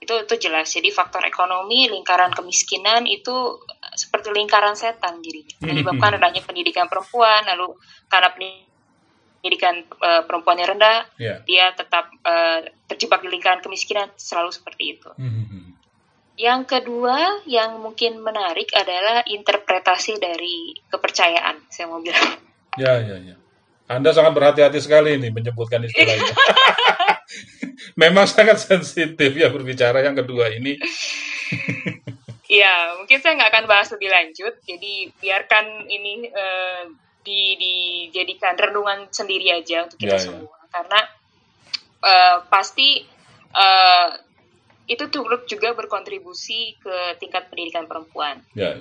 Itu 0.01 0.27
itu 0.27 0.35
jelas. 0.49 0.67
Jadi 0.69 0.91
faktor 0.91 1.23
ekonomi, 1.23 1.87
lingkaran 1.87 2.33
kemiskinan 2.35 3.07
itu 3.07 3.61
eh, 3.65 3.95
seperti 3.95 4.33
lingkaran 4.35 4.75
setan 4.75 5.23
jadinya. 5.23 5.55
Menyebabkan 5.63 6.19
rendahnya 6.19 6.41
pendidikan 6.43 6.91
perempuan, 6.91 7.47
lalu 7.47 7.77
karena 8.11 8.29
pendidikan 8.35 9.85
eh, 9.85 10.21
perempuannya 10.25 10.65
rendah, 10.65 10.97
ya. 11.21 11.45
dia 11.45 11.71
tetap 11.77 12.09
eh, 12.25 12.73
terjebak 12.89 13.21
di 13.21 13.29
lingkaran 13.29 13.61
kemiskinan 13.61 14.09
selalu 14.17 14.49
seperti 14.49 14.97
itu. 14.97 15.09
Hmm, 15.15 15.64
Yang 16.35 16.61
kedua 16.67 17.47
yang 17.47 17.79
mungkin 17.79 18.19
menarik 18.19 18.67
adalah 18.75 19.23
interpretasi 19.23 20.19
dari 20.19 20.75
kepercayaan, 20.91 21.63
saya 21.71 21.87
mau 21.87 22.03
bilang. 22.03 22.35
Ya, 22.75 22.99
ya, 22.99 23.15
ya. 23.23 23.35
Anda 23.87 24.11
sangat 24.11 24.35
berhati-hati 24.35 24.83
sekali 24.83 25.15
ini 25.15 25.31
menyebutkan 25.31 25.79
istilahnya. 25.87 26.35
Memang 28.01 28.27
sangat 28.27 28.59
sensitif 28.59 29.31
ya 29.31 29.47
berbicara 29.47 30.03
yang 30.03 30.17
kedua 30.17 30.51
ini. 30.51 30.75
Iya, 32.45 32.99
mungkin 32.99 33.17
saya 33.23 33.39
nggak 33.39 33.51
akan 33.55 33.65
bahas 33.65 33.89
lebih 33.95 34.09
lanjut, 34.11 34.53
jadi 34.65 34.93
biarkan 35.17 35.89
ini 35.89 36.29
eh, 36.29 36.83
di, 37.25 37.41
dijadikan 37.57 38.53
renungan 38.53 39.09
sendiri 39.09 39.49
aja 39.49 39.89
untuk 39.89 39.97
kita 39.97 40.17
Ya, 40.17 40.21
ya. 40.21 40.25
semua. 40.29 40.57
Karena 40.69 40.99
eh, 42.05 42.37
pasti 42.49 43.01
eh, 43.55 44.07
itu 44.85 45.05
turut 45.09 45.49
juga 45.49 45.73
berkontribusi 45.73 46.77
ke 46.77 47.17
tingkat 47.17 47.49
pendidikan 47.49 47.89
perempuan. 47.89 48.41
Ya, 48.53 48.77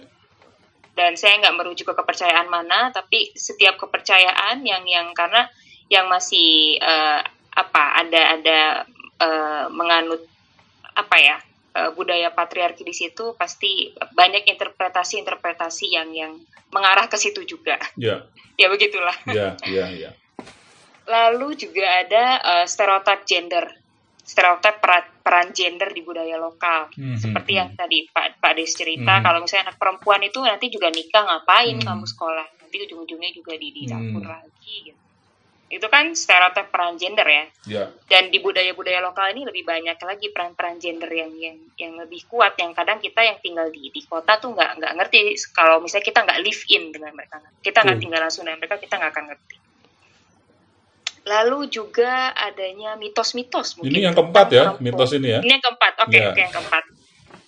dan 0.95 1.19
saya 1.19 1.43
nggak 1.43 1.59
merujuk 1.59 1.91
ke 1.91 1.95
kepercayaan 1.95 2.47
mana 2.47 2.95
tapi 2.95 3.35
setiap 3.35 3.77
kepercayaan 3.77 4.63
yang 4.63 4.87
yang 4.87 5.11
karena 5.11 5.51
yang 5.91 6.07
masih 6.07 6.79
eh, 6.79 7.21
apa 7.55 7.83
ada 7.99 8.23
ada 8.39 8.61
eh, 9.19 9.67
menganut 9.75 10.23
apa 10.95 11.17
ya 11.19 11.37
eh, 11.75 11.91
budaya 11.93 12.31
patriarki 12.31 12.87
di 12.87 12.95
situ 12.95 13.35
pasti 13.35 13.91
banyak 14.15 14.47
interpretasi-interpretasi 14.55 15.87
yang 15.91 16.15
yang 16.15 16.33
mengarah 16.71 17.11
ke 17.11 17.19
situ 17.19 17.43
juga. 17.43 17.79
Ya, 17.99 18.27
ya 18.61 18.67
begitulah. 18.71 19.15
Ya, 19.31 19.59
ya, 19.67 19.87
ya. 19.91 20.11
lalu 21.05 21.59
juga 21.59 21.85
ada 22.07 22.25
eh, 22.41 22.67
stereotip 22.71 23.27
gender 23.27 23.67
stereotip 24.25 24.81
peran, 24.81 25.05
peran 25.21 25.53
gender 25.53 25.93
di 25.93 26.01
budaya 26.01 26.41
lokal 26.41 26.89
Mhm. 26.97 27.21
seperti 27.21 27.53
yang 27.61 27.77
tadi 27.77 28.09
Pak 28.09 28.41
Pak 28.41 28.53
Des 28.57 28.73
cerita 28.73 29.21
Mhm. 29.21 29.23
kalau 29.23 29.39
misalnya 29.45 29.71
anak 29.71 29.79
perempuan 29.79 30.21
itu 30.25 30.41
nanti 30.41 30.67
juga 30.73 30.89
nikah 30.89 31.23
ngapain 31.29 31.77
Mhm. 31.77 31.85
kamu 31.85 32.05
sekolah 32.09 32.47
nanti 32.65 32.77
ujung-ujungnya 32.89 33.31
juga 33.37 33.53
di 33.55 33.69
Mhm. 33.71 34.25
lagi 34.25 34.77
gitu. 34.91 35.01
itu 35.75 35.87
kan 35.91 36.15
stereotip 36.15 36.71
peran 36.71 36.95
gender 36.95 37.27
ya 37.27 37.45
Ya, 37.67 37.85
dan 38.07 38.29
di 38.31 38.39
budaya-budaya 38.39 39.01
lokal 39.01 39.33
ini 39.35 39.49
lebih 39.49 39.65
banyak 39.67 39.97
lagi 39.97 40.31
peran-peran 40.31 40.79
gender 40.79 41.09
yang 41.11 41.33
yang 41.35 41.57
yang 41.75 41.93
lebih 41.99 42.29
kuat 42.31 42.55
yang 42.61 42.71
kadang 42.77 43.03
kita 43.03 43.25
yang 43.25 43.41
tinggal 43.43 43.67
di 43.73 43.91
di 43.91 44.01
kota 44.07 44.39
tuh 44.39 44.55
nggak 44.55 44.79
nggak 44.79 44.93
ngerti 44.95 45.35
kalau 45.51 45.83
misalnya 45.83 46.07
kita 46.07 46.21
nggak 46.23 46.41
live 46.47 46.63
in 46.69 46.93
dengan 46.95 47.13
mereka 47.17 47.43
kita 47.59 47.81
nggak 47.81 47.97
Hmm. 47.97 48.05
tinggal 48.07 48.21
langsung 48.23 48.45
dengan 48.47 48.61
mereka 48.63 48.77
kita 48.79 48.95
nggak 49.01 49.13
akan 49.17 49.25
ngerti 49.35 49.57
lalu 51.25 51.67
juga 51.67 52.31
adanya 52.31 52.95
mitos-mitos 52.95 53.77
mungkin 53.77 53.91
ini 53.91 54.05
yang 54.05 54.13
keempat 54.13 54.47
ya, 54.49 54.63
tentang 54.69 54.79
mitos 54.79 55.09
perempuan. 55.09 55.19
ini 55.19 55.29
ya. 55.29 55.39
Ini 55.41 55.51
yang 55.51 55.65
keempat, 55.65 55.93
oke, 56.05 56.13
Ya. 56.15 56.27
oke 56.29 56.41
yang 56.41 56.53
keempat. 56.53 56.85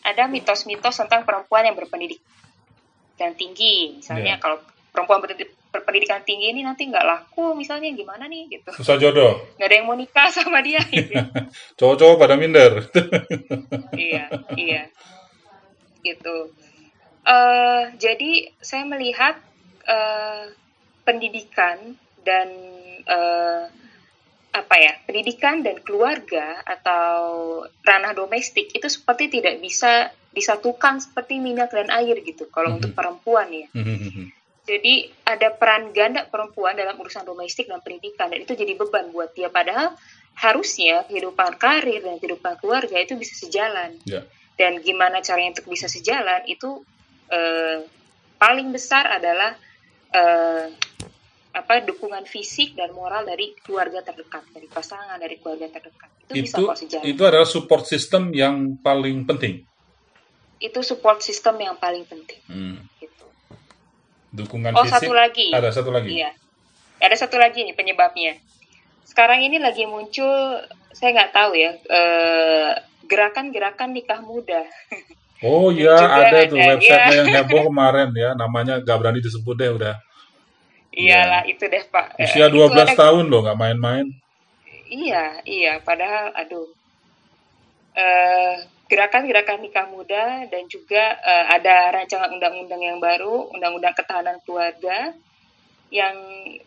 Ada 0.02 0.22
mitos-mitos 0.26 0.94
tentang 0.96 1.20
perempuan 1.22 1.62
yang 1.62 1.76
berpendidikan 1.76 3.32
tinggi. 3.34 4.00
Misalnya 4.00 4.34
Ya. 4.34 4.40
kalau 4.40 4.58
perempuan 4.90 5.20
ber- 5.20 5.36
berpendidikan 5.68 6.24
tinggi 6.24 6.50
ini 6.50 6.64
nanti 6.64 6.88
nggak 6.88 7.04
laku, 7.04 7.52
misalnya 7.52 7.92
gimana 7.92 8.24
nih 8.24 8.48
gitu. 8.50 8.72
Susah 8.72 8.96
jodoh. 8.96 9.44
Nggak 9.56 9.68
ada 9.68 9.76
yang 9.76 9.84
mau 9.84 9.92
nikah 9.94 10.28
sama 10.32 10.64
dia. 10.64 10.80
Gitu. 10.88 11.12
Cowok-cowok 11.76 12.16
pada 12.16 12.34
minder. 12.34 12.80
iya, 13.92 14.32
iya, 14.56 14.82
gitu. 16.00 16.48
Eh, 17.22 17.82
jadi 17.98 18.32
saya 18.56 18.86
melihat 18.86 19.36
eh, 19.84 20.54
pendidikan 21.02 21.98
dan 22.26 22.50
eh, 23.06 23.62
apa 24.56 24.76
ya 24.80 24.92
pendidikan 25.04 25.60
dan 25.60 25.78
keluarga 25.84 26.64
atau 26.64 27.14
ranah 27.84 28.16
domestik 28.16 28.72
itu 28.72 28.88
seperti 28.88 29.28
tidak 29.28 29.60
bisa 29.60 30.10
disatukan 30.32 31.00
seperti 31.00 31.38
minyak 31.38 31.72
dan 31.72 31.92
air 31.92 32.18
gitu 32.24 32.48
kalau 32.50 32.74
Mhm. 32.74 32.76
untuk 32.82 32.92
perempuan 32.96 33.48
ya. 33.52 33.68
Hmm, 33.72 34.32
jadi 34.66 35.12
ada 35.24 35.54
peran 35.54 35.94
ganda 35.94 36.26
perempuan 36.26 36.74
dalam 36.74 36.98
urusan 36.98 37.22
domestik 37.22 37.70
dan 37.70 37.80
pendidikan 37.84 38.32
dan 38.32 38.42
itu 38.42 38.52
jadi 38.52 38.74
beban 38.74 39.14
buat 39.14 39.32
dia. 39.32 39.48
Padahal 39.48 39.94
harusnya 40.36 41.06
kehidupan 41.08 41.56
karir 41.56 42.04
dan 42.04 42.20
kehidupan 42.20 42.60
keluarga 42.60 43.00
itu 43.00 43.16
bisa 43.16 43.32
sejalan. 43.36 43.96
Ya, 44.04 44.26
dan 44.56 44.80
gimana 44.80 45.20
caranya 45.20 45.56
untuk 45.56 45.68
bisa 45.68 45.86
sejalan 45.88 46.44
itu 46.48 46.80
eh, 47.28 47.84
paling 48.40 48.72
besar 48.72 49.08
adalah 49.20 49.56
eh, 50.12 50.66
apa 51.56 51.80
dukungan 51.80 52.28
fisik 52.28 52.76
dan 52.76 52.92
moral 52.92 53.24
dari 53.24 53.56
keluarga 53.64 54.04
terdekat 54.04 54.44
dari 54.52 54.68
pasangan 54.68 55.16
dari 55.16 55.40
keluarga 55.40 55.72
terdekat 55.72 56.10
itu, 56.28 56.44
bisa 56.44 56.56
itu 56.60 56.64
kok 56.68 56.76
sejalan 56.76 57.04
itu 57.08 57.22
adalah 57.24 57.48
support 57.48 57.84
system 57.88 58.28
yang 58.36 58.76
paling 58.76 59.24
penting. 59.24 59.64
itu 60.56 60.80
support 60.80 61.20
system 61.20 61.56
yang 61.56 61.76
paling 61.76 62.04
penting 62.04 62.40
Hmm. 62.44 62.76
gitu. 62.96 63.24
Dukungan 64.32 64.72
oh 64.76 64.84
fisik. 64.84 65.08
satu 65.08 65.12
lagi 65.12 65.48
Ada 65.52 65.68
satu 65.72 65.88
lagi. 65.92 66.12
Iya. 66.12 66.30
Ada 66.96 67.16
satu 67.24 67.36
lagi 67.36 67.60
nih 67.60 67.76
penyebabnya. 67.76 68.40
Sekarang 69.04 69.40
ini 69.40 69.56
lagi 69.56 69.84
muncul, 69.84 70.60
saya 70.92 71.12
nggak 71.12 71.32
tahu 71.32 71.52
ya, 71.56 71.72
eh, 71.76 72.72
gerakan-gerakan 73.04 73.92
nikah 73.92 74.20
muda. 74.20 74.64
Oh 75.40 75.68
iya, 75.76 75.92
Juga 75.92 76.16
ada 76.24 76.38
tuh 76.48 76.56
ada, 76.56 76.68
website 76.76 77.04
iya. 77.04 77.16
yang 77.20 77.28
heboh 77.32 77.62
kemarin 77.68 78.08
ya, 78.16 78.30
namanya 78.32 78.80
gak 78.80 78.96
berani 78.96 79.20
disebut 79.20 79.56
deh 79.56 79.70
udah. 79.72 79.94
Iyalah 80.96 81.44
itu 81.44 81.64
deh 81.68 81.84
Pak. 81.92 82.16
Eh, 82.16 82.24
Usia 82.24 82.48
itu 82.48 82.56
12 82.56 82.88
ada- 82.88 82.96
tahun 82.96 83.28
loh, 83.28 83.44
nggak 83.44 83.60
main-main. 83.60 84.06
Iya, 84.88 85.44
iya. 85.44 85.72
Padahal, 85.84 86.32
aduh, 86.32 86.72
Eh, 87.96 88.54
gerakan-gerakan 88.92 89.64
nikah 89.64 89.88
muda 89.88 90.44
dan 90.52 90.68
juga 90.68 91.16
eh, 91.16 91.44
ada 91.48 91.96
rancangan 91.96 92.28
undang-undang 92.28 92.84
yang 92.84 93.00
baru, 93.00 93.48
undang-undang 93.56 93.96
ketahanan 93.96 94.36
keluarga, 94.44 95.16
yang 95.88 96.16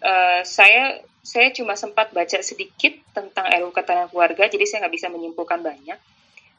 eh, 0.02 0.42
saya 0.42 0.98
saya 1.22 1.54
cuma 1.54 1.78
sempat 1.78 2.10
baca 2.10 2.42
sedikit 2.42 2.98
tentang 3.14 3.46
RUU 3.46 3.70
ketahanan 3.70 4.10
keluarga, 4.10 4.50
jadi 4.50 4.66
saya 4.66 4.78
nggak 4.90 4.96
bisa 4.98 5.08
menyimpulkan 5.14 5.62
banyak. 5.62 6.00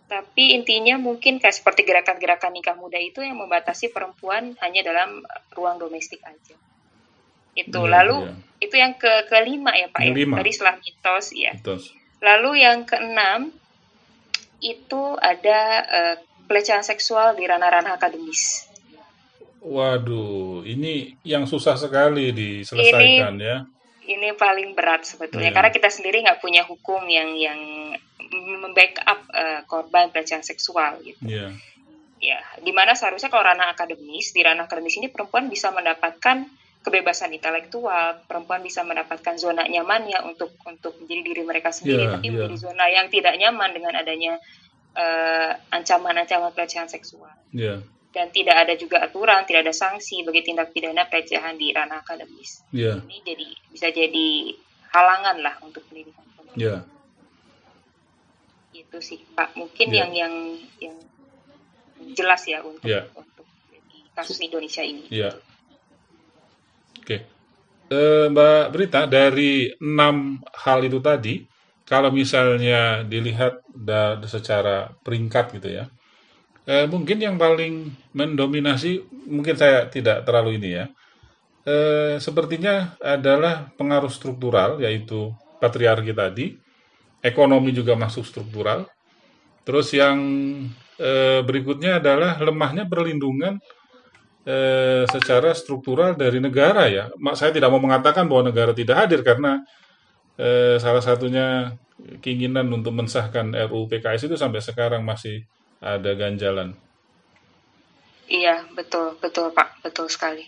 Tapi 0.07 0.55
intinya 0.55 0.95
mungkin 1.03 1.43
kayak 1.43 1.55
seperti 1.59 1.83
gerakan-gerakan 1.83 2.55
nikah 2.55 2.79
muda 2.79 2.99
itu 3.03 3.19
yang 3.19 3.35
membatasi 3.43 3.91
perempuan 3.91 4.55
hanya 4.63 4.87
dalam 4.87 5.27
ruang 5.51 5.83
domestik 5.83 6.23
aja. 6.23 6.55
Itu 7.55 7.87
Iya, 7.87 7.93
lalu 8.01 8.17
iya. 8.29 8.35
itu 8.63 8.75
yang 8.79 8.93
ke 8.97 9.13
kelima 9.27 9.73
ya 9.75 9.89
Pak 9.91 10.01
ya. 10.01 10.11
Kelima. 10.15 10.35
Tadi 10.41 10.51
setelah 10.55 10.77
mitos 10.79 11.27
ya. 11.35 11.53
Terus. 11.59 11.85
Lalu 12.21 12.51
yang 12.63 12.85
keenam 12.85 13.51
itu 14.61 15.03
ada 15.17 15.61
eh, 15.89 16.17
pelecehan 16.45 16.85
seksual 16.85 17.33
di 17.39 17.49
ranah-ranah 17.49 17.97
akademis. 17.97 18.69
Waduh, 19.61 20.65
ini 20.65 21.15
yang 21.21 21.45
susah 21.45 21.77
sekali 21.77 22.33
diselesaikan 22.33 23.37
ya. 23.37 23.65
Ini 24.01 24.35
paling 24.35 24.73
berat 24.73 25.05
sebetulnya 25.05 25.53
Iya. 25.53 25.57
karena 25.57 25.71
kita 25.71 25.89
sendiri 25.93 26.25
nggak 26.25 26.41
punya 26.41 26.65
hukum 26.65 27.05
yang 27.07 27.37
yang 27.37 27.61
membackup 28.61 29.21
eh, 29.33 29.61
korban 29.69 30.09
pelecehan 30.11 30.43
seksual 30.43 31.01
gitu. 31.05 31.21
Iya, 31.25 31.53
Ya, 32.21 32.37
di 32.61 32.69
mana 32.77 32.93
seharusnya 32.93 33.33
kalau 33.33 33.49
ranah 33.49 33.73
akademis 33.73 34.37
di 34.37 34.45
ranah 34.45 34.69
akademis 34.69 35.01
ini 35.01 35.09
perempuan 35.09 35.49
bisa 35.49 35.73
mendapatkan 35.73 36.45
kebebasan 36.81 37.29
intelektual, 37.31 38.25
perempuan 38.25 38.61
bisa 38.61 38.81
mendapatkan 38.81 39.37
zona 39.37 39.69
nyamannya 39.69 40.17
untuk 40.25 40.57
untuk 40.65 40.97
menjadi 40.97 41.23
diri 41.23 41.43
mereka 41.45 41.69
sendiri, 41.71 42.09
Iya, 42.09 42.13
tapi 42.17 42.27
iya. 42.27 42.33
menjadi 42.35 42.57
zona 42.59 42.85
yang 42.89 43.07
tidak 43.09 43.35
nyaman 43.37 43.71
dengan 43.71 43.95
adanya 43.95 44.33
eh, 44.91 45.53
ancaman-ancaman 45.71 46.51
pelecehan 46.51 46.89
seksual. 46.89 47.31
iya, 47.55 47.79
Dan 48.11 48.35
tidak 48.35 48.67
ada 48.67 48.75
juga 48.75 48.99
aturan, 48.99 49.47
tidak 49.47 49.63
ada 49.63 49.75
sanksi 49.77 50.27
bagi 50.27 50.43
tindak 50.43 50.75
pidana 50.75 51.07
pelecehan 51.07 51.55
di 51.55 51.71
ranah 51.71 52.03
akademis. 52.03 52.67
iya, 52.73 52.99
Ini 52.99 53.23
jadi 53.23 53.47
bisa 53.71 53.87
jadi 53.87 54.29
halangan 54.91 55.37
lah 55.39 55.55
untuk 55.63 55.87
pendidikan. 55.87 56.27
iya. 56.57 56.83
Itu 58.73 58.99
sih 58.99 59.23
Pak, 59.31 59.55
mungkin 59.55 59.91
Iya. 59.91 60.07
yang 60.07 60.11
yang 60.17 60.35
yang 60.81 60.97
jelas 62.15 62.43
ya 62.47 62.63
untuk 62.63 62.83
Iya. 62.83 63.07
untuk 63.15 63.47
kasus 64.11 64.41
Indonesia 64.41 64.83
ini. 64.83 65.07
Iya. 65.07 65.37
Oke. 67.11 67.27
Eh, 67.91 68.27
Mbak 68.31 68.71
Berita, 68.71 69.03
dari 69.11 69.67
enam 69.83 70.39
hal 70.63 70.87
itu 70.87 71.03
tadi, 71.03 71.43
kalau 71.83 72.15
misalnya 72.15 73.03
dilihat 73.03 73.67
da- 73.75 74.15
secara 74.31 74.95
peringkat 75.03 75.59
gitu 75.59 75.69
ya, 75.75 75.85
eh, 76.71 76.87
mungkin 76.87 77.19
yang 77.19 77.35
paling 77.35 77.91
mendominasi, 78.15 79.03
mungkin 79.27 79.59
saya 79.59 79.91
tidak 79.91 80.23
terlalu 80.23 80.63
ini 80.63 80.71
ya, 80.79 80.87
eh, 81.67 82.15
sepertinya 82.23 82.95
adalah 83.03 83.75
pengaruh 83.75 84.11
struktural, 84.15 84.79
yaitu 84.79 85.35
patriarki 85.59 86.15
tadi, 86.15 86.47
ekonomi 87.27 87.75
juga 87.75 87.99
masuk 87.99 88.23
struktural, 88.23 88.87
terus 89.67 89.91
yang 89.95 90.19
eh, 91.01 91.41
berikutnya 91.43 91.99
adalah 91.99 92.39
lemahnya 92.39 92.87
perlindungan 92.87 93.59
eh, 94.45 95.05
secara 95.09 95.53
struktural 95.53 96.17
dari 96.17 96.39
negara 96.41 96.89
ya. 96.89 97.13
Mak 97.17 97.35
saya 97.37 97.51
tidak 97.53 97.69
mau 97.73 97.83
mengatakan 97.83 98.25
bahwa 98.29 98.49
negara 98.53 98.73
tidak 98.73 98.97
hadir 99.07 99.21
karena 99.21 99.65
eh, 100.41 100.77
salah 100.81 101.05
satunya 101.05 101.77
keinginan 102.25 102.69
untuk 102.73 102.97
mensahkan 102.97 103.53
RUU 103.53 103.89
PKS 103.91 104.33
itu 104.33 104.37
sampai 104.37 104.65
sekarang 104.65 105.05
masih 105.05 105.45
ada 105.81 106.13
ganjalan. 106.17 106.77
Iya, 108.31 108.63
betul, 108.73 109.19
betul 109.19 109.51
Pak, 109.51 109.83
betul 109.83 110.07
sekali. 110.07 110.47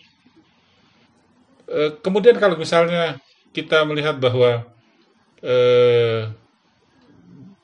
Eh, 1.66 1.90
kemudian 1.98 2.38
kalau 2.38 2.54
misalnya 2.54 3.18
kita 3.50 3.82
melihat 3.88 4.16
bahwa 4.22 4.64
eh, 5.42 6.30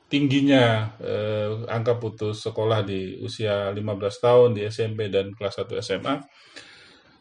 tingginya 0.09 0.97
eh, 0.99 1.69
angka 1.69 2.01
putus 2.01 2.41
sekolah 2.41 2.81
di 2.81 3.21
usia 3.21 3.69
15 3.69 3.79
tahun 4.25 4.49
di 4.57 4.65
SMP 4.65 5.07
dan 5.13 5.31
kelas 5.37 5.61
1 5.61 5.79
SMA, 5.85 6.15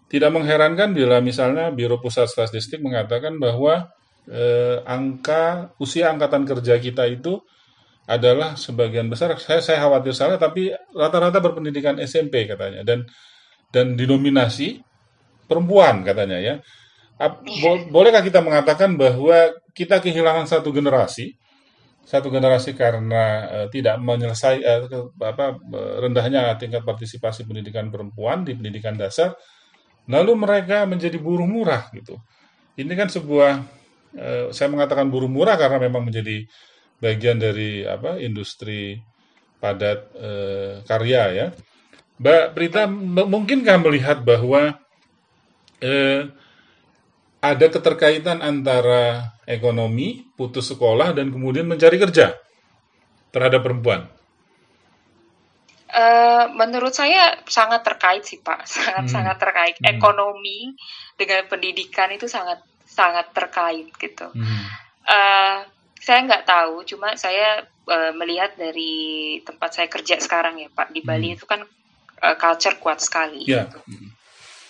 tidak 0.08 0.30
mengherankan 0.32 0.96
bila 0.96 1.20
misalnya 1.20 1.68
Biro 1.68 2.00
Pusat 2.00 2.32
Statistik 2.32 2.80
mengatakan 2.80 3.36
bahwa 3.36 3.92
eh, 4.24 4.80
angka 4.88 5.76
usia 5.76 6.08
angkatan 6.08 6.48
kerja 6.48 6.80
kita 6.80 7.04
itu 7.06 7.44
adalah 8.08 8.56
sebagian 8.56 9.12
besar. 9.12 9.36
Saya 9.36 9.60
saya 9.60 9.84
khawatir 9.84 10.16
salah 10.16 10.40
tapi 10.40 10.72
rata-rata 10.96 11.44
berpendidikan 11.44 12.00
SMP 12.00 12.48
katanya. 12.48 12.80
Dan 12.80 13.04
dan 13.68 14.00
didominasi 14.00 14.80
perempuan 15.44 16.00
katanya 16.02 16.40
ya. 16.40 16.54
Bolehkah 17.92 18.24
kita 18.24 18.40
mengatakan 18.40 18.96
bahwa 18.96 19.52
kita 19.76 20.00
kehilangan 20.00 20.48
satu 20.48 20.72
generasi 20.72 21.37
satu 22.08 22.32
generasi 22.32 22.72
karena 22.72 23.24
eh, 23.52 23.66
tidak 23.68 24.00
menyelesai 24.00 24.64
eh, 24.64 24.80
ke- 24.88 25.12
apa 25.20 25.60
eh, 25.60 25.94
rendahnya 26.00 26.56
tingkat 26.56 26.80
partisipasi 26.80 27.44
pendidikan 27.44 27.92
perempuan 27.92 28.48
di 28.48 28.56
pendidikan 28.56 28.96
dasar 28.96 29.36
lalu 30.08 30.32
mereka 30.40 30.88
menjadi 30.88 31.20
buruh 31.20 31.44
murah 31.44 31.92
gitu. 31.92 32.16
Ini 32.80 32.92
kan 32.96 33.12
sebuah 33.12 33.52
eh, 34.16 34.46
saya 34.56 34.72
mengatakan 34.72 35.12
buruh 35.12 35.28
murah 35.28 35.60
karena 35.60 35.76
memang 35.76 36.08
menjadi 36.08 36.48
bagian 36.96 37.36
dari 37.36 37.84
apa 37.84 38.16
industri 38.16 38.96
padat 39.60 40.00
eh, 40.16 40.72
karya 40.88 41.22
ya. 41.36 41.46
Mbak 42.18 42.44
Prita 42.56 42.88
mungkinkah 43.28 43.76
melihat 43.84 44.24
bahwa 44.24 44.80
eh, 45.84 46.26
ada 47.40 47.66
keterkaitan 47.70 48.42
antara 48.42 49.34
ekonomi, 49.46 50.26
putus 50.36 50.66
sekolah, 50.74 51.14
dan 51.14 51.30
kemudian 51.30 51.66
mencari 51.70 51.96
kerja 51.98 52.34
terhadap 53.30 53.60
perempuan? 53.62 54.10
Eh, 55.88 56.44
menurut 56.52 56.92
saya 56.92 57.40
sangat 57.48 57.80
terkait 57.80 58.20
sih 58.20 58.38
Pak, 58.44 58.60
sangat 58.74 59.08
Hmm. 59.08 59.12
sangat 59.14 59.36
terkait. 59.40 59.76
Hmm. 59.80 59.88
Ekonomi 59.96 60.76
dengan 61.16 61.48
pendidikan 61.48 62.12
itu 62.12 62.28
sangat 62.28 62.60
sangat 62.84 63.32
terkait 63.32 63.88
gitu. 63.96 64.28
Hmm. 64.36 64.64
Eh, 65.08 65.58
saya 65.98 66.18
nggak 66.28 66.44
tahu, 66.44 66.84
cuma 66.84 67.16
saya 67.16 67.64
eh, 67.88 68.12
melihat 68.12 68.52
dari 68.60 69.40
tempat 69.48 69.70
saya 69.80 69.88
kerja 69.88 70.20
sekarang 70.20 70.60
ya 70.60 70.68
Pak 70.68 70.92
di 70.92 71.00
Bali 71.00 71.32
Hmm. 71.32 71.36
itu 71.40 71.44
kan 71.48 71.60
eh, 72.20 72.36
culture 72.36 72.76
kuat 72.76 73.00
sekali. 73.00 73.48
Ya, 73.48 73.64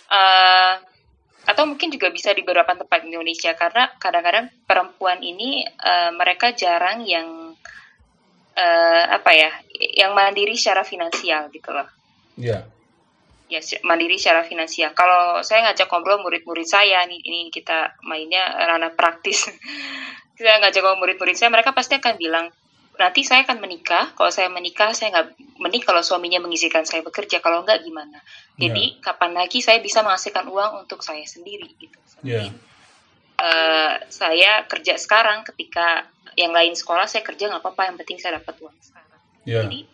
Eh, 0.08 0.74
atau 1.48 1.64
mungkin 1.64 1.88
juga 1.88 2.12
bisa 2.12 2.36
di 2.36 2.44
beberapa 2.44 2.76
tempat 2.76 3.00
di 3.00 3.08
Indonesia 3.16 3.56
karena 3.56 3.88
kadang-kadang 3.96 4.52
perempuan 4.68 5.24
ini 5.24 5.64
eh, 5.64 6.10
mereka 6.12 6.52
jarang 6.52 7.08
yang 7.08 7.56
eh, 8.52 9.04
apa 9.08 9.30
ya, 9.32 9.50
yang 9.96 10.12
mandiri 10.12 10.58
secara 10.58 10.82
finansial 10.84 11.48
gitu 11.48 11.70
loh. 11.72 11.88
ya, 12.36 12.66
Ya 13.48 13.64
si- 13.64 13.80
mandiri 13.80 14.20
secara 14.20 14.44
finansial. 14.44 14.92
Kalau 14.92 15.40
saya 15.40 15.64
ngajak 15.70 15.88
ngobrol 15.88 16.20
murid-murid 16.20 16.68
saya 16.68 17.00
nih, 17.08 17.16
ini 17.24 17.48
kita 17.48 17.96
mainnya 18.04 18.44
ranah 18.68 18.92
praktis. 18.92 19.48
saya 20.36 20.60
ngajak 20.60 20.84
ngobrol 20.84 21.00
murid-murid 21.08 21.32
saya, 21.32 21.48
mereka 21.48 21.72
pasti 21.72 21.96
akan 21.96 22.14
bilang 22.20 22.46
nanti 22.98 23.22
saya 23.22 23.46
akan 23.46 23.62
menikah. 23.62 24.10
Kalau 24.18 24.28
saya 24.34 24.50
menikah, 24.50 24.90
saya 24.90 25.14
nggak 25.14 25.26
mending 25.62 25.82
kalau 25.86 26.02
suaminya 26.02 26.42
mengizinkan 26.42 26.82
saya 26.82 27.00
bekerja. 27.06 27.38
Kalau 27.38 27.62
nggak 27.62 27.86
gimana? 27.86 28.18
Jadi 28.58 28.98
kapan 28.98 29.38
lagi 29.38 29.62
saya 29.62 29.78
bisa 29.78 30.02
menghasilkan 30.02 30.50
uang 30.50 30.82
untuk 30.82 30.98
saya 31.06 31.22
sendiri 31.22 31.70
gitu. 31.78 31.98
ya, 32.26 32.50
Eh, 33.38 33.94
saya 34.10 34.66
kerja 34.66 34.98
sekarang 34.98 35.46
ketika 35.46 36.10
yang 36.34 36.50
lain 36.50 36.74
sekolah 36.74 37.06
saya 37.06 37.22
kerja 37.22 37.46
nggak 37.46 37.62
apa-apa 37.62 37.82
yang 37.86 37.96
penting 38.02 38.18
saya 38.18 38.42
dapat 38.42 38.58
uang 38.58 38.74
sekarang. 38.82 39.22
ya, 39.46 39.62
Jadi 39.62 39.86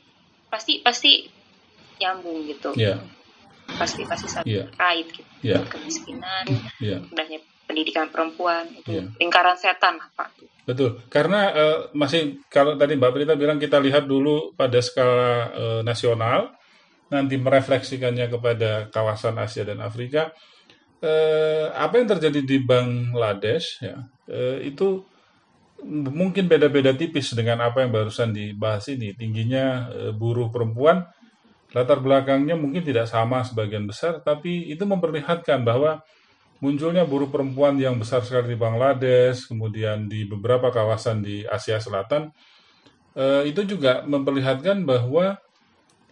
pasti 0.49 0.81
pasti 0.81 1.13
nyambung 2.01 2.41
gitu. 2.49 2.73
ya, 2.73 2.97
Pasti 3.77 4.09
pasti 4.09 4.33
saling 4.33 4.49
Iya. 4.49 4.65
terkait 4.73 5.07
gitu. 5.13 5.33
ya, 5.45 5.61
Kemiskinan, 5.69 6.45
ya. 6.81 7.05
rendahnya 7.05 7.45
pendidikan 7.75 8.07
perempuan 8.07 8.71
itu 8.71 9.03
Iya. 9.03 9.11
lingkaran 9.19 9.59
setan 9.59 9.99
Pak. 10.15 10.31
Betul, 10.63 11.03
karena 11.11 11.51
eh, 11.51 11.79
masih 11.91 12.39
kalau 12.47 12.79
tadi 12.79 12.95
Mbak 12.95 13.11
Prita 13.11 13.35
bilang 13.35 13.59
kita 13.59 13.83
lihat 13.83 14.07
dulu 14.07 14.55
pada 14.55 14.79
skala 14.79 15.51
eh, 15.51 15.81
nasional, 15.83 16.55
nanti 17.11 17.35
merefleksikannya 17.35 18.31
kepada 18.31 18.89
kawasan 18.95 19.37
Asia 19.43 19.67
dan 19.67 19.83
Afrika. 19.83 20.31
Eh, 21.03 21.67
apa 21.75 21.99
yang 21.99 22.09
terjadi 22.17 22.41
di 22.47 22.63
Bangladesh 22.63 23.83
ya 23.83 24.07
eh, 24.31 24.71
itu 24.73 25.05
mungkin 25.85 26.49
beda-beda 26.49 26.97
tipis 26.97 27.37
dengan 27.37 27.61
apa 27.61 27.85
yang 27.85 27.93
barusan 27.93 28.33
dibahas 28.33 28.89
ini. 28.89 29.13
Tingginya 29.13 29.91
eh, 29.93 30.13
buruh 30.17 30.49
perempuan, 30.49 31.05
latar 31.77 32.01
belakangnya 32.01 32.57
mungkin 32.57 32.81
tidak 32.81 33.05
sama 33.05 33.45
sebagian 33.45 33.85
besar, 33.85 34.25
tapi 34.25 34.73
itu 34.73 34.89
memperlihatkan 34.89 35.61
bahwa 35.61 36.01
munculnya 36.63 37.03
buruh 37.07 37.31
perempuan 37.31 37.79
yang 37.79 37.99
besar 37.99 38.23
sekali 38.23 38.55
di 38.55 38.59
Bangladesh, 38.59 39.47
kemudian 39.51 40.07
di 40.11 40.27
beberapa 40.27 40.71
kawasan 40.71 41.23
di 41.23 41.43
Asia 41.47 41.79
Selatan, 41.79 42.31
eh, 43.17 43.43
itu 43.51 43.63
juga 43.67 44.03
memperlihatkan 44.07 44.83
bahwa 44.87 45.39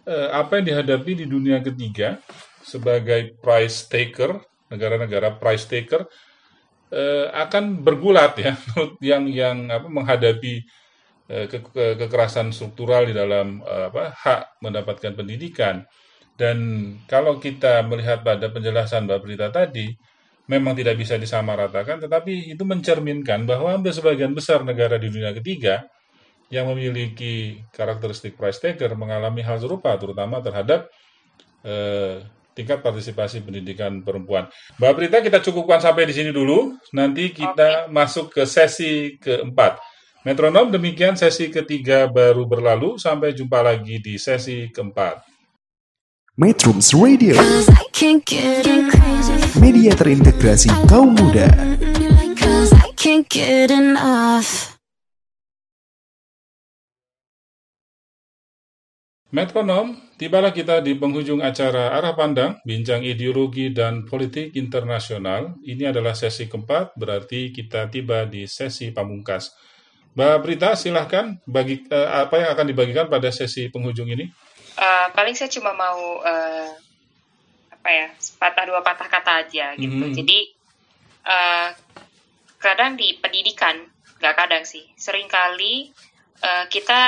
eh, 0.07 0.29
apa 0.33 0.59
yang 0.59 0.65
dihadapi 0.73 1.23
di 1.23 1.25
dunia 1.29 1.59
ketiga 1.63 2.19
sebagai 2.63 3.35
price 3.39 3.87
taker, 3.87 4.39
negara-negara 4.71 5.35
price 5.39 5.65
taker, 5.67 6.07
eh, 6.93 7.27
akan 7.31 7.81
bergulat 7.83 8.33
ya 8.39 8.53
yang 9.01 9.23
yang 9.29 9.57
apa 9.71 9.87
menghadapi 9.87 10.63
ke, 11.23 11.57
ke- 11.65 11.95
kekerasan 11.97 12.51
struktural 12.51 13.07
di 13.07 13.15
dalam 13.15 13.63
apa 13.63 14.11
hak 14.13 14.59
mendapatkan 14.61 15.15
pendidikan. 15.17 15.81
Dan 16.35 16.57
kalau 17.07 17.39
kita 17.39 17.81
melihat 17.87 18.21
pada 18.21 18.51
penjelasan 18.51 19.07
Mbak 19.07 19.19
Prita 19.23 19.47
tadi 19.49 19.87
memang 20.49 20.75
tidak 20.75 20.99
bisa 20.99 21.15
disamaratakan 21.15 22.03
tetapi 22.03 22.55
itu 22.55 22.63
mencerminkan 22.67 23.47
bahwa 23.47 23.71
hampir 23.71 23.95
sebagian 23.95 24.35
besar 24.35 24.61
negara 24.67 24.99
di 24.99 25.07
dunia 25.07 25.31
ketiga 25.31 25.87
yang 26.51 26.69
memiliki 26.69 27.63
karakteristik 27.73 28.37
price 28.37 28.61
taker 28.61 28.93
mengalami 28.93 29.41
hal 29.41 29.57
serupa 29.57 29.95
terutama 29.97 30.43
terhadap 30.43 30.91
eh, 31.65 32.21
tingkat 32.53 32.85
partisipasi 32.85 33.41
pendidikan 33.41 34.05
perempuan. 34.05 34.47
Mbak 34.77 34.93
Prita 34.93 35.17
kita 35.25 35.41
cukupkan 35.41 35.81
sampai 35.81 36.05
di 36.05 36.13
sini 36.13 36.29
dulu. 36.29 36.77
Nanti 36.93 37.33
kita 37.33 37.89
masuk 37.89 38.29
ke 38.29 38.45
sesi 38.45 39.17
keempat. 39.17 39.81
Metronom 40.23 40.71
demikian 40.71 41.17
sesi 41.17 41.49
ketiga 41.49 42.07
baru 42.07 42.45
berlalu. 42.45 43.01
Sampai 43.01 43.33
jumpa 43.33 43.65
lagi 43.65 43.99
di 43.99 44.21
sesi 44.21 44.69
keempat. 44.69 45.32
Metrums 46.33 46.97
Radio, 46.97 47.37
media 49.61 49.93
terintegrasi 49.93 50.65
kaum 50.89 51.13
muda. 51.13 51.45
Metronom, 59.29 59.93
tibalah 60.17 60.49
kita 60.49 60.81
di 60.81 60.97
penghujung 60.97 61.45
acara 61.45 61.93
Arah 62.01 62.17
Pandang, 62.17 62.57
Bincang 62.65 63.05
Ideologi 63.05 63.69
dan 63.69 64.01
Politik 64.09 64.57
Internasional. 64.57 65.61
Ini 65.61 65.93
adalah 65.93 66.17
sesi 66.17 66.49
keempat, 66.49 66.97
berarti 66.97 67.53
kita 67.53 67.93
tiba 67.93 68.25
di 68.25 68.49
sesi 68.49 68.89
pamungkas. 68.89 69.53
Mbak 70.17 70.37
Prita, 70.41 70.73
silahkan 70.73 71.37
bagi 71.45 71.85
eh, 71.93 72.09
apa 72.09 72.41
yang 72.41 72.49
akan 72.57 72.65
dibagikan 72.73 73.05
pada 73.05 73.29
sesi 73.29 73.69
penghujung 73.69 74.09
ini. 74.09 74.33
Eh, 74.73 75.07
paling 75.13 75.37
saya 75.37 75.53
cuma 75.53 75.69
mau 75.77 76.17
eh, 76.25 76.69
apa 77.69 77.89
ya 77.89 78.07
patah 78.41 78.65
dua 78.65 78.81
patah 78.81 79.05
kata 79.05 79.31
aja 79.45 79.77
gitu. 79.77 80.05
Mhm. 80.09 80.13
Jadi 80.17 80.39
eh, 81.29 81.69
kadang 82.57 82.95
di 82.97 83.17
pendidikan 83.21 83.75
nggak 84.17 84.35
kadang 84.39 84.63
sih, 84.63 84.87
sering 84.95 85.29
kali 85.29 85.91
eh, 86.41 86.65
kita 86.73 87.01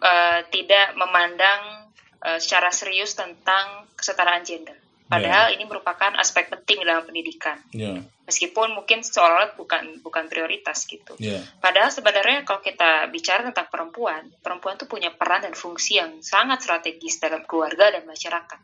eh, 0.00 0.40
tidak 0.50 0.96
memandang 0.98 1.92
eh, 2.24 2.38
secara 2.42 2.74
serius 2.74 3.14
tentang 3.14 3.86
kesetaraan 3.94 4.42
gender. 4.42 4.77
Padahal 5.08 5.56
ini 5.56 5.64
merupakan 5.64 6.12
aspek 6.20 6.52
penting 6.52 6.84
dalam 6.84 7.08
pendidikan. 7.08 7.56
Ya, 7.72 8.04
Meskipun 8.28 8.76
mungkin 8.76 9.00
seolah 9.00 9.56
bukan 9.56 10.04
bukan 10.04 10.28
prioritas 10.28 10.84
gitu. 10.84 11.16
ya, 11.16 11.40
Padahal 11.64 11.88
sebenarnya 11.88 12.44
kalau 12.44 12.60
kita 12.60 13.08
bicara 13.08 13.40
tentang 13.48 13.72
perempuan, 13.72 14.28
perempuan 14.44 14.76
tuh 14.76 14.84
punya 14.84 15.08
peran 15.08 15.48
dan 15.48 15.56
fungsi 15.56 15.96
yang 15.96 16.20
sangat 16.20 16.60
strategis 16.60 17.16
dalam 17.24 17.40
keluarga 17.48 17.88
dan 17.88 18.04
masyarakat. 18.04 18.60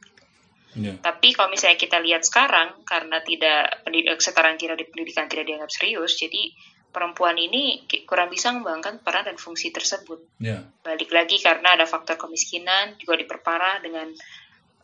ya, 0.76 0.92
Tapi 1.00 1.32
kalau 1.32 1.48
misalnya 1.48 1.80
kita 1.80 1.96
lihat 2.04 2.28
sekarang, 2.28 2.84
karena 2.84 3.24
tidak 3.24 3.80
pendidik, 3.80 4.20
kesetaraan 4.20 4.60
gender 4.60 4.76
di 4.76 4.84
pendidikan 4.84 5.24
tidak 5.32 5.48
dianggap 5.48 5.72
serius, 5.72 6.12
jadi 6.20 6.52
perempuan 6.92 7.40
ini 7.40 7.88
kurang 8.04 8.28
bisa 8.28 8.52
mengembangkan 8.52 9.00
peran 9.00 9.24
dan 9.32 9.40
fungsi 9.40 9.72
tersebut. 9.72 10.20
ya, 10.44 10.60
Balik 10.84 11.08
lagi 11.08 11.40
karena 11.40 11.72
ada 11.72 11.88
faktor 11.88 12.20
kemiskinan 12.20 13.00
juga 13.00 13.16
diperparah 13.16 13.80
dengan 13.80 14.12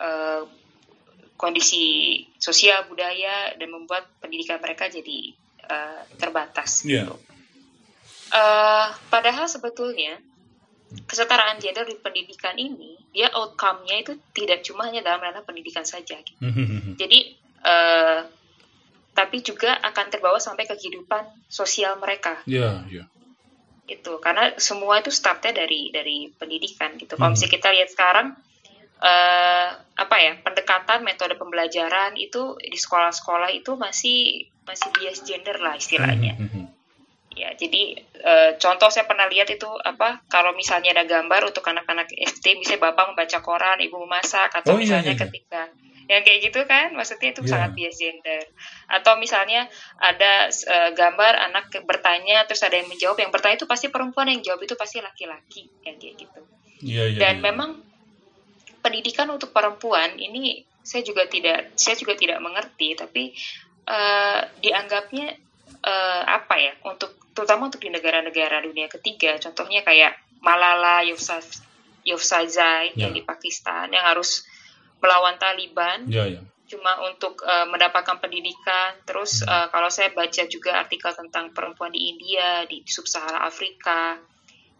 eh, 0.00 0.42
kondisi 1.40 2.20
sosial 2.36 2.84
budaya 2.84 3.56
dan 3.56 3.72
membuat 3.72 4.04
pendidikan 4.20 4.60
mereka 4.60 4.92
jadi 4.92 5.32
eh, 5.64 6.00
terbatas. 6.20 6.84
ya, 6.84 7.08
Eh, 8.30 8.86
padahal 9.10 9.48
sebetulnya 9.50 10.14
kesetaraan 11.08 11.58
gender 11.58 11.82
di 11.82 11.98
pendidikan 11.98 12.54
ini 12.54 12.94
dia 13.10 13.26
outcome-nya 13.34 14.06
itu 14.06 14.12
tidak 14.30 14.62
cuma 14.62 14.86
hanya 14.86 15.02
dalam 15.02 15.18
ranah 15.18 15.42
pendidikan 15.42 15.82
saja. 15.82 16.14
gitu. 16.20 16.38
Jadi 16.94 17.18
eh, 17.64 18.20
tapi 19.10 19.42
juga 19.42 19.74
akan 19.82 20.06
terbawa 20.14 20.38
sampai 20.38 20.68
ke 20.70 20.78
kehidupan 20.78 21.26
sosial 21.50 21.98
mereka 21.98 22.38
ya, 22.46 22.86
ya, 22.86 23.04
gitu. 23.90 24.22
Karena 24.22 24.54
semua 24.62 25.02
itu 25.02 25.10
startnya 25.10 25.50
dari 25.50 25.90
dari 25.90 26.30
pendidikan 26.30 26.94
gitu. 26.96 27.18
Kalau 27.18 27.34
Hmm. 27.34 27.34
misalnya 27.34 27.54
kita 27.58 27.68
lihat 27.74 27.90
sekarang 27.90 28.26
eh, 29.00 29.68
apa 29.74 30.16
ya 30.20 30.36
pendekatan 30.40 31.04
metode 31.04 31.36
pembelajaran 31.36 32.16
itu 32.16 32.56
di 32.60 32.76
sekolah-sekolah 32.76 33.52
itu 33.52 33.76
masih 33.76 34.48
masih 34.64 34.88
bias 34.96 35.24
gender 35.24 35.56
lah 35.60 35.74
istilahnya. 35.76 36.36
Ya, 37.30 37.56
jadi 37.56 37.96
eh, 38.20 38.50
contoh 38.60 38.92
saya 38.92 39.08
pernah 39.08 39.24
lihat 39.30 39.48
itu 39.48 39.64
apa 39.86 40.20
kalau 40.28 40.52
misalnya 40.52 40.92
ada 40.92 41.08
gambar 41.08 41.48
untuk 41.48 41.64
anak-anak 41.64 42.12
SD, 42.12 42.60
misalnya 42.60 42.92
bapak 42.92 43.14
membaca 43.14 43.38
koran, 43.40 43.78
ibu 43.80 43.96
memasak, 44.04 44.52
atau 44.52 44.76
Oh, 44.76 44.76
iya, 44.76 45.00
misalnya 45.00 45.14
iya, 45.14 45.16
iya. 45.16 45.24
ketika 45.24 45.62
yang 46.10 46.26
kayak 46.26 46.40
gitu 46.42 46.60
kan, 46.66 46.90
maksudnya 46.90 47.30
itu 47.30 47.46
Iya. 47.46 47.50
sangat 47.54 47.70
bias 47.78 47.96
gender. 48.02 48.42
Atau 48.90 49.14
misalnya 49.22 49.70
ada 50.02 50.50
eh, 50.50 50.90
gambar 50.90 51.32
anak 51.48 51.70
bertanya, 51.86 52.44
terus 52.50 52.66
ada 52.66 52.76
yang 52.76 52.90
menjawab, 52.90 53.16
yang 53.22 53.30
bertanya 53.30 53.62
itu 53.62 53.70
pasti 53.70 53.88
perempuan, 53.88 54.26
yang 54.26 54.42
jawab 54.42 54.60
itu 54.66 54.74
pasti 54.74 54.98
laki-laki, 54.98 55.70
yang 55.86 55.96
kayak 56.02 56.14
gitu. 56.18 56.40
Iya, 56.82 57.14
iya. 57.14 57.18
Dan 57.24 57.34
iya. 57.40 57.44
memang 57.46 57.70
pendidikan 58.80 59.28
untuk 59.30 59.52
perempuan 59.52 60.16
ini 60.16 60.64
saya 60.80 61.04
juga 61.04 61.28
tidak 61.28 61.76
saya 61.76 61.94
juga 61.96 62.16
tidak 62.16 62.40
mengerti 62.40 62.96
tapi 62.96 63.36
eh, 63.86 64.40
dianggapnya 64.60 65.26
eh, 65.84 66.22
apa 66.24 66.54
ya 66.56 66.72
untuk 66.88 67.14
terutama 67.36 67.68
untuk 67.70 67.80
di 67.84 67.92
negara-negara 67.92 68.64
dunia 68.64 68.88
ketiga 68.90 69.38
contohnya 69.38 69.84
kayak 69.86 70.18
Malala 70.40 71.04
Yousaf- 71.04 71.62
Yousafzai 72.08 72.96
yang 72.96 73.12
Ya. 73.12 73.16
di 73.16 73.22
Pakistan 73.22 73.92
yang 73.92 74.04
harus 74.08 74.48
melawan 75.00 75.36
Taliban 75.36 76.08
Ya, 76.08 76.24
ya. 76.28 76.40
cuma 76.64 76.96
untuk 77.04 77.44
eh, 77.44 77.66
mendapatkan 77.68 78.16
pendidikan. 78.20 78.96
Terus 79.04 79.44
eh, 79.44 79.66
kalau 79.68 79.92
saya 79.92 80.12
baca 80.16 80.42
juga 80.48 80.80
artikel 80.80 81.12
tentang 81.12 81.52
perempuan 81.52 81.92
di 81.92 82.08
India, 82.16 82.64
di 82.64 82.80
sub-Sahara 82.88 83.44
Afrika, 83.44 84.16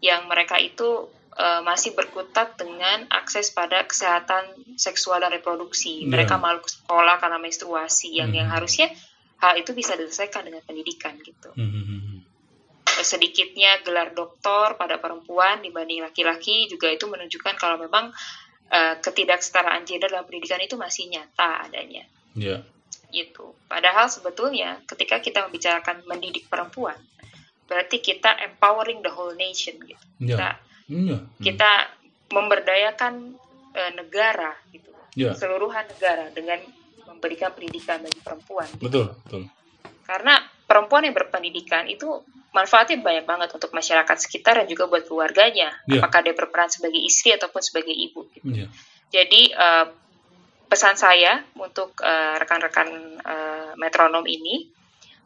yang 0.01 0.25
mereka 0.25 0.57
itu 0.57 1.09
eh, 1.31 1.61
masih 1.61 1.95
berkutat 1.95 2.55
dengan 2.55 3.07
akses 3.07 3.49
pada 3.49 3.83
kesehatan 3.83 4.51
seksual 4.75 5.19
dan 5.19 5.31
reproduksi. 5.31 6.03
Ya. 6.03 6.11
Mereka 6.11 6.35
malu 6.35 6.59
ke 6.59 6.69
sekolah 6.69 7.17
karena 7.17 7.37
menstruasi, 7.37 8.11
yang 8.11 8.31
yang 8.31 8.51
Mhm. 8.51 8.55
harusnya 8.55 8.87
hal 9.39 9.55
itu 9.55 9.71
bisa 9.71 9.95
diselesaikan 9.95 10.43
dengan 10.43 10.61
pendidikan 10.61 11.15
gitu. 11.17 11.49
Hmm, 11.55 12.21
Sedikitnya 13.01 13.79
gelar 13.81 14.11
doktor 14.11 14.75
pada 14.75 14.99
perempuan 14.99 15.63
dibanding 15.63 16.03
laki-laki 16.03 16.67
juga 16.67 16.91
itu 16.91 17.07
menunjukkan 17.07 17.55
kalau 17.55 17.79
memang 17.79 18.11
eh, 18.69 18.95
ketidaksetaraan 18.99 19.83
gender 19.83 20.07
dalam 20.07 20.23
pendidikan 20.23 20.55
itu 20.57 20.79
masih 20.79 21.11
nyata 21.11 21.67
adanya 21.67 22.07
Ya, 22.31 22.63
gitu. 23.11 23.51
Padahal 23.67 24.07
sebetulnya 24.07 24.79
ketika 24.87 25.19
kita 25.19 25.43
membicarakan 25.43 26.07
mendidik 26.07 26.47
perempuan, 26.47 26.95
berarti 27.67 27.99
kita 27.99 28.31
empowering 28.39 29.03
the 29.03 29.11
whole 29.11 29.35
nation 29.35 29.75
gitu. 29.83 29.99
ya, 30.23 30.27
Kita 30.31 30.47
ya, 30.91 31.17
kita 31.39 31.71
memberdayakan 32.35 33.13
eh, 33.71 33.91
negara 33.95 34.51
gitu. 34.75 34.91
ya, 35.15 35.31
Keseluruhan 35.31 35.87
negara 35.87 36.27
dengan 36.35 36.59
memberikan 37.07 37.51
pendidikan 37.55 38.03
bagi 38.03 38.19
perempuan. 38.19 38.67
betul, 38.79 39.15
betul. 39.23 39.47
Karena 40.03 40.39
perempuan 40.67 41.07
yang 41.07 41.15
berpendidikan 41.15 41.87
itu 41.87 42.07
manfaatnya 42.51 42.99
banyak 42.99 43.25
banget 43.27 43.49
untuk 43.55 43.71
masyarakat 43.71 44.17
sekitar 44.19 44.63
dan 44.63 44.67
juga 44.67 44.87
buat 44.91 45.07
keluarganya. 45.07 45.71
Ya. 45.87 46.03
Apakah 46.03 46.19
dia 46.23 46.35
berperan 46.35 46.67
sebagai 46.67 46.99
istri 46.99 47.31
ataupun 47.31 47.63
sebagai 47.63 47.95
ibu 47.95 48.27
gitu. 48.35 48.51
Ya, 48.51 48.67
Jadi 49.11 49.51
eh, 49.55 49.85
pesan 50.67 50.95
saya 50.95 51.43
untuk 51.59 51.95
eh, 52.03 52.35
rekan-rekan 52.39 52.87
eh, 53.19 53.71
metronom 53.79 54.23
ini, 54.27 54.67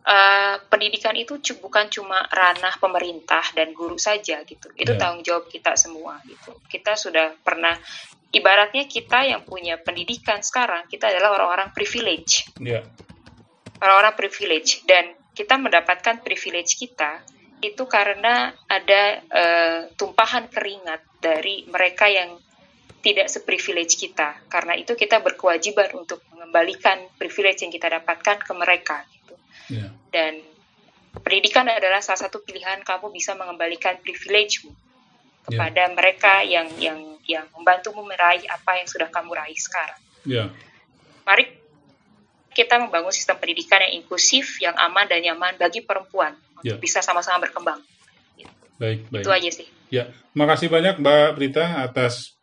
eh, 0.06 0.56
pendidikan 0.70 1.18
itu 1.18 1.41
bukan 1.58 1.89
cuma 1.89 2.22
ranah 2.30 2.78
pemerintah 2.78 3.41
dan 3.58 3.74
guru 3.74 3.98
saja 3.98 4.46
gitu. 4.46 4.70
Itu 4.78 4.94
Ya. 4.94 5.00
tanggung 5.02 5.26
jawab 5.26 5.50
kita 5.50 5.74
semua 5.76 6.22
gitu. 6.30 6.54
Kita 6.70 6.94
sudah 6.94 7.34
pernah 7.41 7.74
ibaratnya 8.30 8.86
kita 8.86 9.26
yang 9.26 9.41
punya 9.48 9.80
pendidikan 9.80 10.44
sekarang 10.44 10.86
kita 10.91 11.08
adalah 11.08 11.39
orang-orang 11.39 11.72
privilege, 11.72 12.44
ya, 12.60 12.84
orang-orang 13.80 14.15
privilege 14.20 14.84
dan 14.84 15.15
kita 15.32 15.56
mendapatkan 15.56 16.20
privilege 16.20 16.76
kita 16.76 17.24
itu 17.63 17.84
karena 17.88 18.52
ada 18.68 19.04
uh, 19.32 19.80
tumpahan 19.96 20.52
keringat 20.52 21.02
dari 21.24 21.63
mereka 21.72 22.12
yang 22.12 22.36
tidak 23.00 23.32
seprivilege 23.32 23.96
kita. 23.96 24.36
Karena 24.52 24.76
itu 24.76 24.94
kita 24.98 25.22
berkewajiban 25.22 25.94
untuk 25.96 26.22
mengembalikan 26.34 27.06
privilege 27.15 27.63
yang 27.63 27.72
kita 27.72 27.88
dapatkan 28.02 28.41
ke 28.44 28.54
mereka. 28.54 28.98
Yeah. 29.71 29.91
Dan 30.12 30.43
pendidikan 31.21 31.67
adalah 31.67 32.04
salah 32.04 32.28
satu 32.28 32.43
pilihan 32.43 32.84
kamu 32.84 33.12
bisa 33.13 33.34
mengembalikan 33.34 33.97
privilege 34.04 34.65
Ya. 35.45 35.62
kepada 35.62 35.84
yeah. 35.86 35.93
mereka 35.93 36.34
yang 36.41 36.67
yang 36.82 36.99
yang 37.25 37.45
membantumu 37.54 38.01
meraih 38.01 38.41
apa 38.49 38.82
yang 38.82 38.89
sudah 38.89 39.13
kamu 39.13 39.38
raih 39.38 39.58
sekarang. 39.58 39.99
Yeah. 40.25 40.49
Mari 41.21 41.54
kita 42.49 42.82
membangun 42.82 43.13
sistem 43.13 43.38
pendidikan 43.38 43.78
yang 43.86 44.01
inklusif, 44.01 44.58
yang 44.58 44.73
aman 44.73 45.06
dan 45.06 45.21
nyaman 45.21 45.54
bagi 45.62 45.86
perempuan 45.86 46.34
yeah. 46.65 46.73
untuk 46.73 46.82
bisa 46.82 47.06
sama-sama 47.06 47.45
berkembang. 47.45 47.78
Baik, 48.75 49.08
baik. 49.08 49.23
Itu 49.23 49.32
aja 49.32 49.49
sih. 49.54 49.67
Ya, 49.93 50.12
makasih 50.36 50.67
banyak 50.67 50.99
Mbak 50.99 51.39
Prita 51.39 51.80
atas 51.80 52.36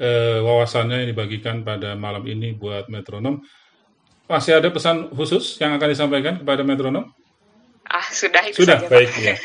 uh, 0.00 0.40
wawasannya 0.40 1.04
yang 1.04 1.10
dibagikan 1.12 1.66
pada 1.66 1.98
malam 1.98 2.24
ini 2.30 2.54
buat 2.54 2.88
metronom. 2.88 3.42
Masih 4.30 4.58
ada 4.58 4.68
pesan 4.70 5.10
khusus 5.12 5.58
yang 5.58 5.74
akan 5.76 5.88
disampaikan 5.92 6.34
kepada 6.40 6.62
metronom? 6.62 7.10
Ah, 7.86 8.06
sudah 8.08 8.42
itu 8.48 8.62
Sudah, 8.62 8.78
saja, 8.80 8.90
baik. 8.90 9.10
Ya. 9.22 9.36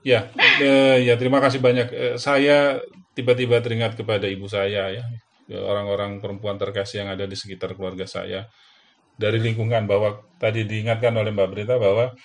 Ya, 0.00 0.20
eh, 0.64 1.04
ya 1.04 1.14
terima 1.20 1.44
kasih 1.44 1.60
banyak. 1.60 1.88
Eh, 1.92 2.14
saya 2.16 2.80
tiba-tiba 3.12 3.60
teringat 3.60 4.00
kepada 4.00 4.24
ibu 4.24 4.48
saya 4.48 4.88
ya, 4.88 5.04
orang-orang 5.60 6.24
perempuan 6.24 6.56
terkasih 6.56 7.04
yang 7.04 7.12
ada 7.12 7.28
di 7.28 7.36
sekitar 7.36 7.76
keluarga 7.76 8.08
saya 8.08 8.48
dari 9.20 9.36
lingkungan 9.36 9.84
bahwa 9.84 10.24
tadi 10.40 10.64
diingatkan 10.64 11.12
oleh 11.12 11.28
Mbak 11.34 11.48
Berita 11.52 11.76
bahwa 11.76 12.16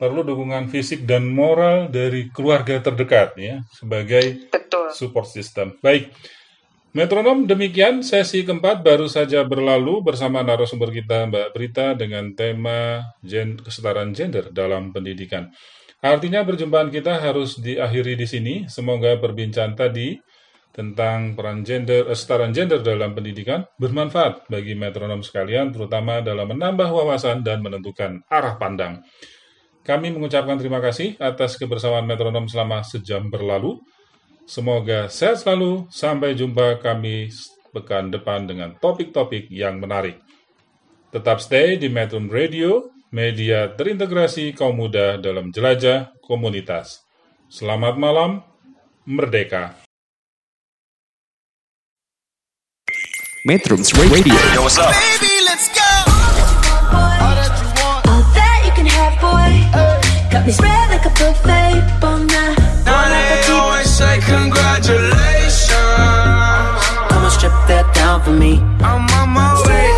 perlu 0.00 0.24
dukungan 0.24 0.72
fisik 0.72 1.04
dan 1.04 1.28
moral 1.28 1.92
dari 1.92 2.32
keluarga 2.32 2.80
terdekat 2.80 3.36
ya 3.36 3.60
sebagai 3.76 4.48
Betul. 4.48 4.94
support 4.96 5.28
system. 5.28 5.76
Baik. 5.84 6.14
Metronom 6.98 7.46
demikian 7.46 8.02
sesi 8.02 8.42
keempat 8.42 8.82
baru 8.82 9.06
saja 9.06 9.46
berlalu 9.46 10.02
bersama 10.02 10.42
narasumber 10.42 10.90
kita 10.90 11.30
Mbak 11.30 11.54
Berita 11.54 11.94
dengan 11.94 12.34
tema 12.34 13.06
gen 13.22 13.54
kesetaraan 13.54 14.10
gender 14.10 14.50
dalam 14.50 14.90
pendidikan. 14.90 15.46
Artinya 16.02 16.42
perjumpaan 16.42 16.90
kita 16.90 17.22
harus 17.22 17.62
diakhiri 17.62 18.18
di 18.18 18.26
sini. 18.26 18.54
Semoga 18.66 19.14
perbincangan 19.14 19.78
tadi 19.78 20.18
tentang 20.74 21.38
peran 21.38 21.62
gender, 21.62 22.02
kesetaraan 22.02 22.50
gender 22.50 22.82
dalam 22.82 23.14
pendidikan 23.14 23.62
bermanfaat 23.78 24.50
bagi 24.50 24.74
metronom 24.74 25.22
sekalian, 25.22 25.70
terutama 25.70 26.18
dalam 26.18 26.50
menambah 26.50 26.90
wawasan 26.90 27.46
dan 27.46 27.62
menentukan 27.62 28.26
arah 28.26 28.58
pandang. 28.58 29.06
Kami 29.86 30.10
mengucapkan 30.10 30.58
terima 30.58 30.82
kasih 30.82 31.14
atas 31.22 31.62
kebersamaan 31.62 32.10
metronom 32.10 32.50
selama 32.50 32.82
sejam 32.82 33.30
berlalu. 33.30 33.78
Semoga 34.48 35.12
sehat 35.12 35.44
selalu. 35.44 35.92
Sampai 35.92 36.32
jumpa 36.32 36.80
kami 36.80 37.28
pekan 37.76 38.08
depan 38.08 38.48
dengan 38.48 38.72
topik-topik 38.80 39.52
yang 39.52 39.76
menarik. 39.76 40.16
Tetap 41.12 41.44
stay 41.44 41.76
di 41.76 41.92
Metro 41.92 42.16
Radio 42.32 42.88
media 43.12 43.68
terintegrasi 43.76 44.56
kaum 44.56 44.80
muda 44.80 45.20
dalam 45.20 45.52
jelajah 45.52 46.16
komunitas. 46.24 47.04
Selamat 47.52 48.00
malam, 48.00 48.40
merdeka. 49.04 49.76
Metrums 53.44 53.92
Radio. 53.96 54.36
Yo, 54.56 54.64
what's 54.64 54.76
up? 54.80 54.92
Baby, 54.92 55.32
let's 55.44 55.68
go. 55.72 55.92
All 56.92 57.36
that 57.36 57.52
you 57.56 57.68
want. 57.80 58.00
All 58.04 58.24
that 58.36 58.58
you 58.64 58.72
can 58.76 58.88
have, 58.88 59.16
boy. 59.20 59.52
Got 60.32 60.44
me 60.44 60.52
spread 60.52 60.88
like 60.92 61.04
a 61.04 61.12
buffet, 61.16 61.80
bon 62.00 62.28
say 63.98 64.22
congratulations. 64.22 65.74
Come 67.10 67.26
on, 67.26 67.32
strip 67.34 67.50
that 67.66 67.90
down 67.98 68.22
for 68.22 68.30
me. 68.30 68.62
I'm 68.78 69.02
on 69.18 69.34
my 69.34 69.58
way. 69.66 69.90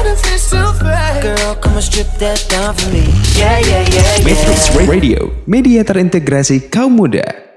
Girl, 1.21 1.53
come 1.61 1.77
and 1.77 1.85
strip 1.85 2.09
that 2.17 2.41
down 2.49 2.73
for 2.73 2.89
me. 2.89 3.05
Yeah, 3.37 3.61
yeah, 3.61 3.85
yeah, 3.93 4.17
yeah. 4.17 4.25
Matrix 4.25 4.73
Radio, 4.89 5.29
media 5.45 5.85
terintegrasi 5.85 6.73
kaum 6.73 6.97
muda. 6.97 7.50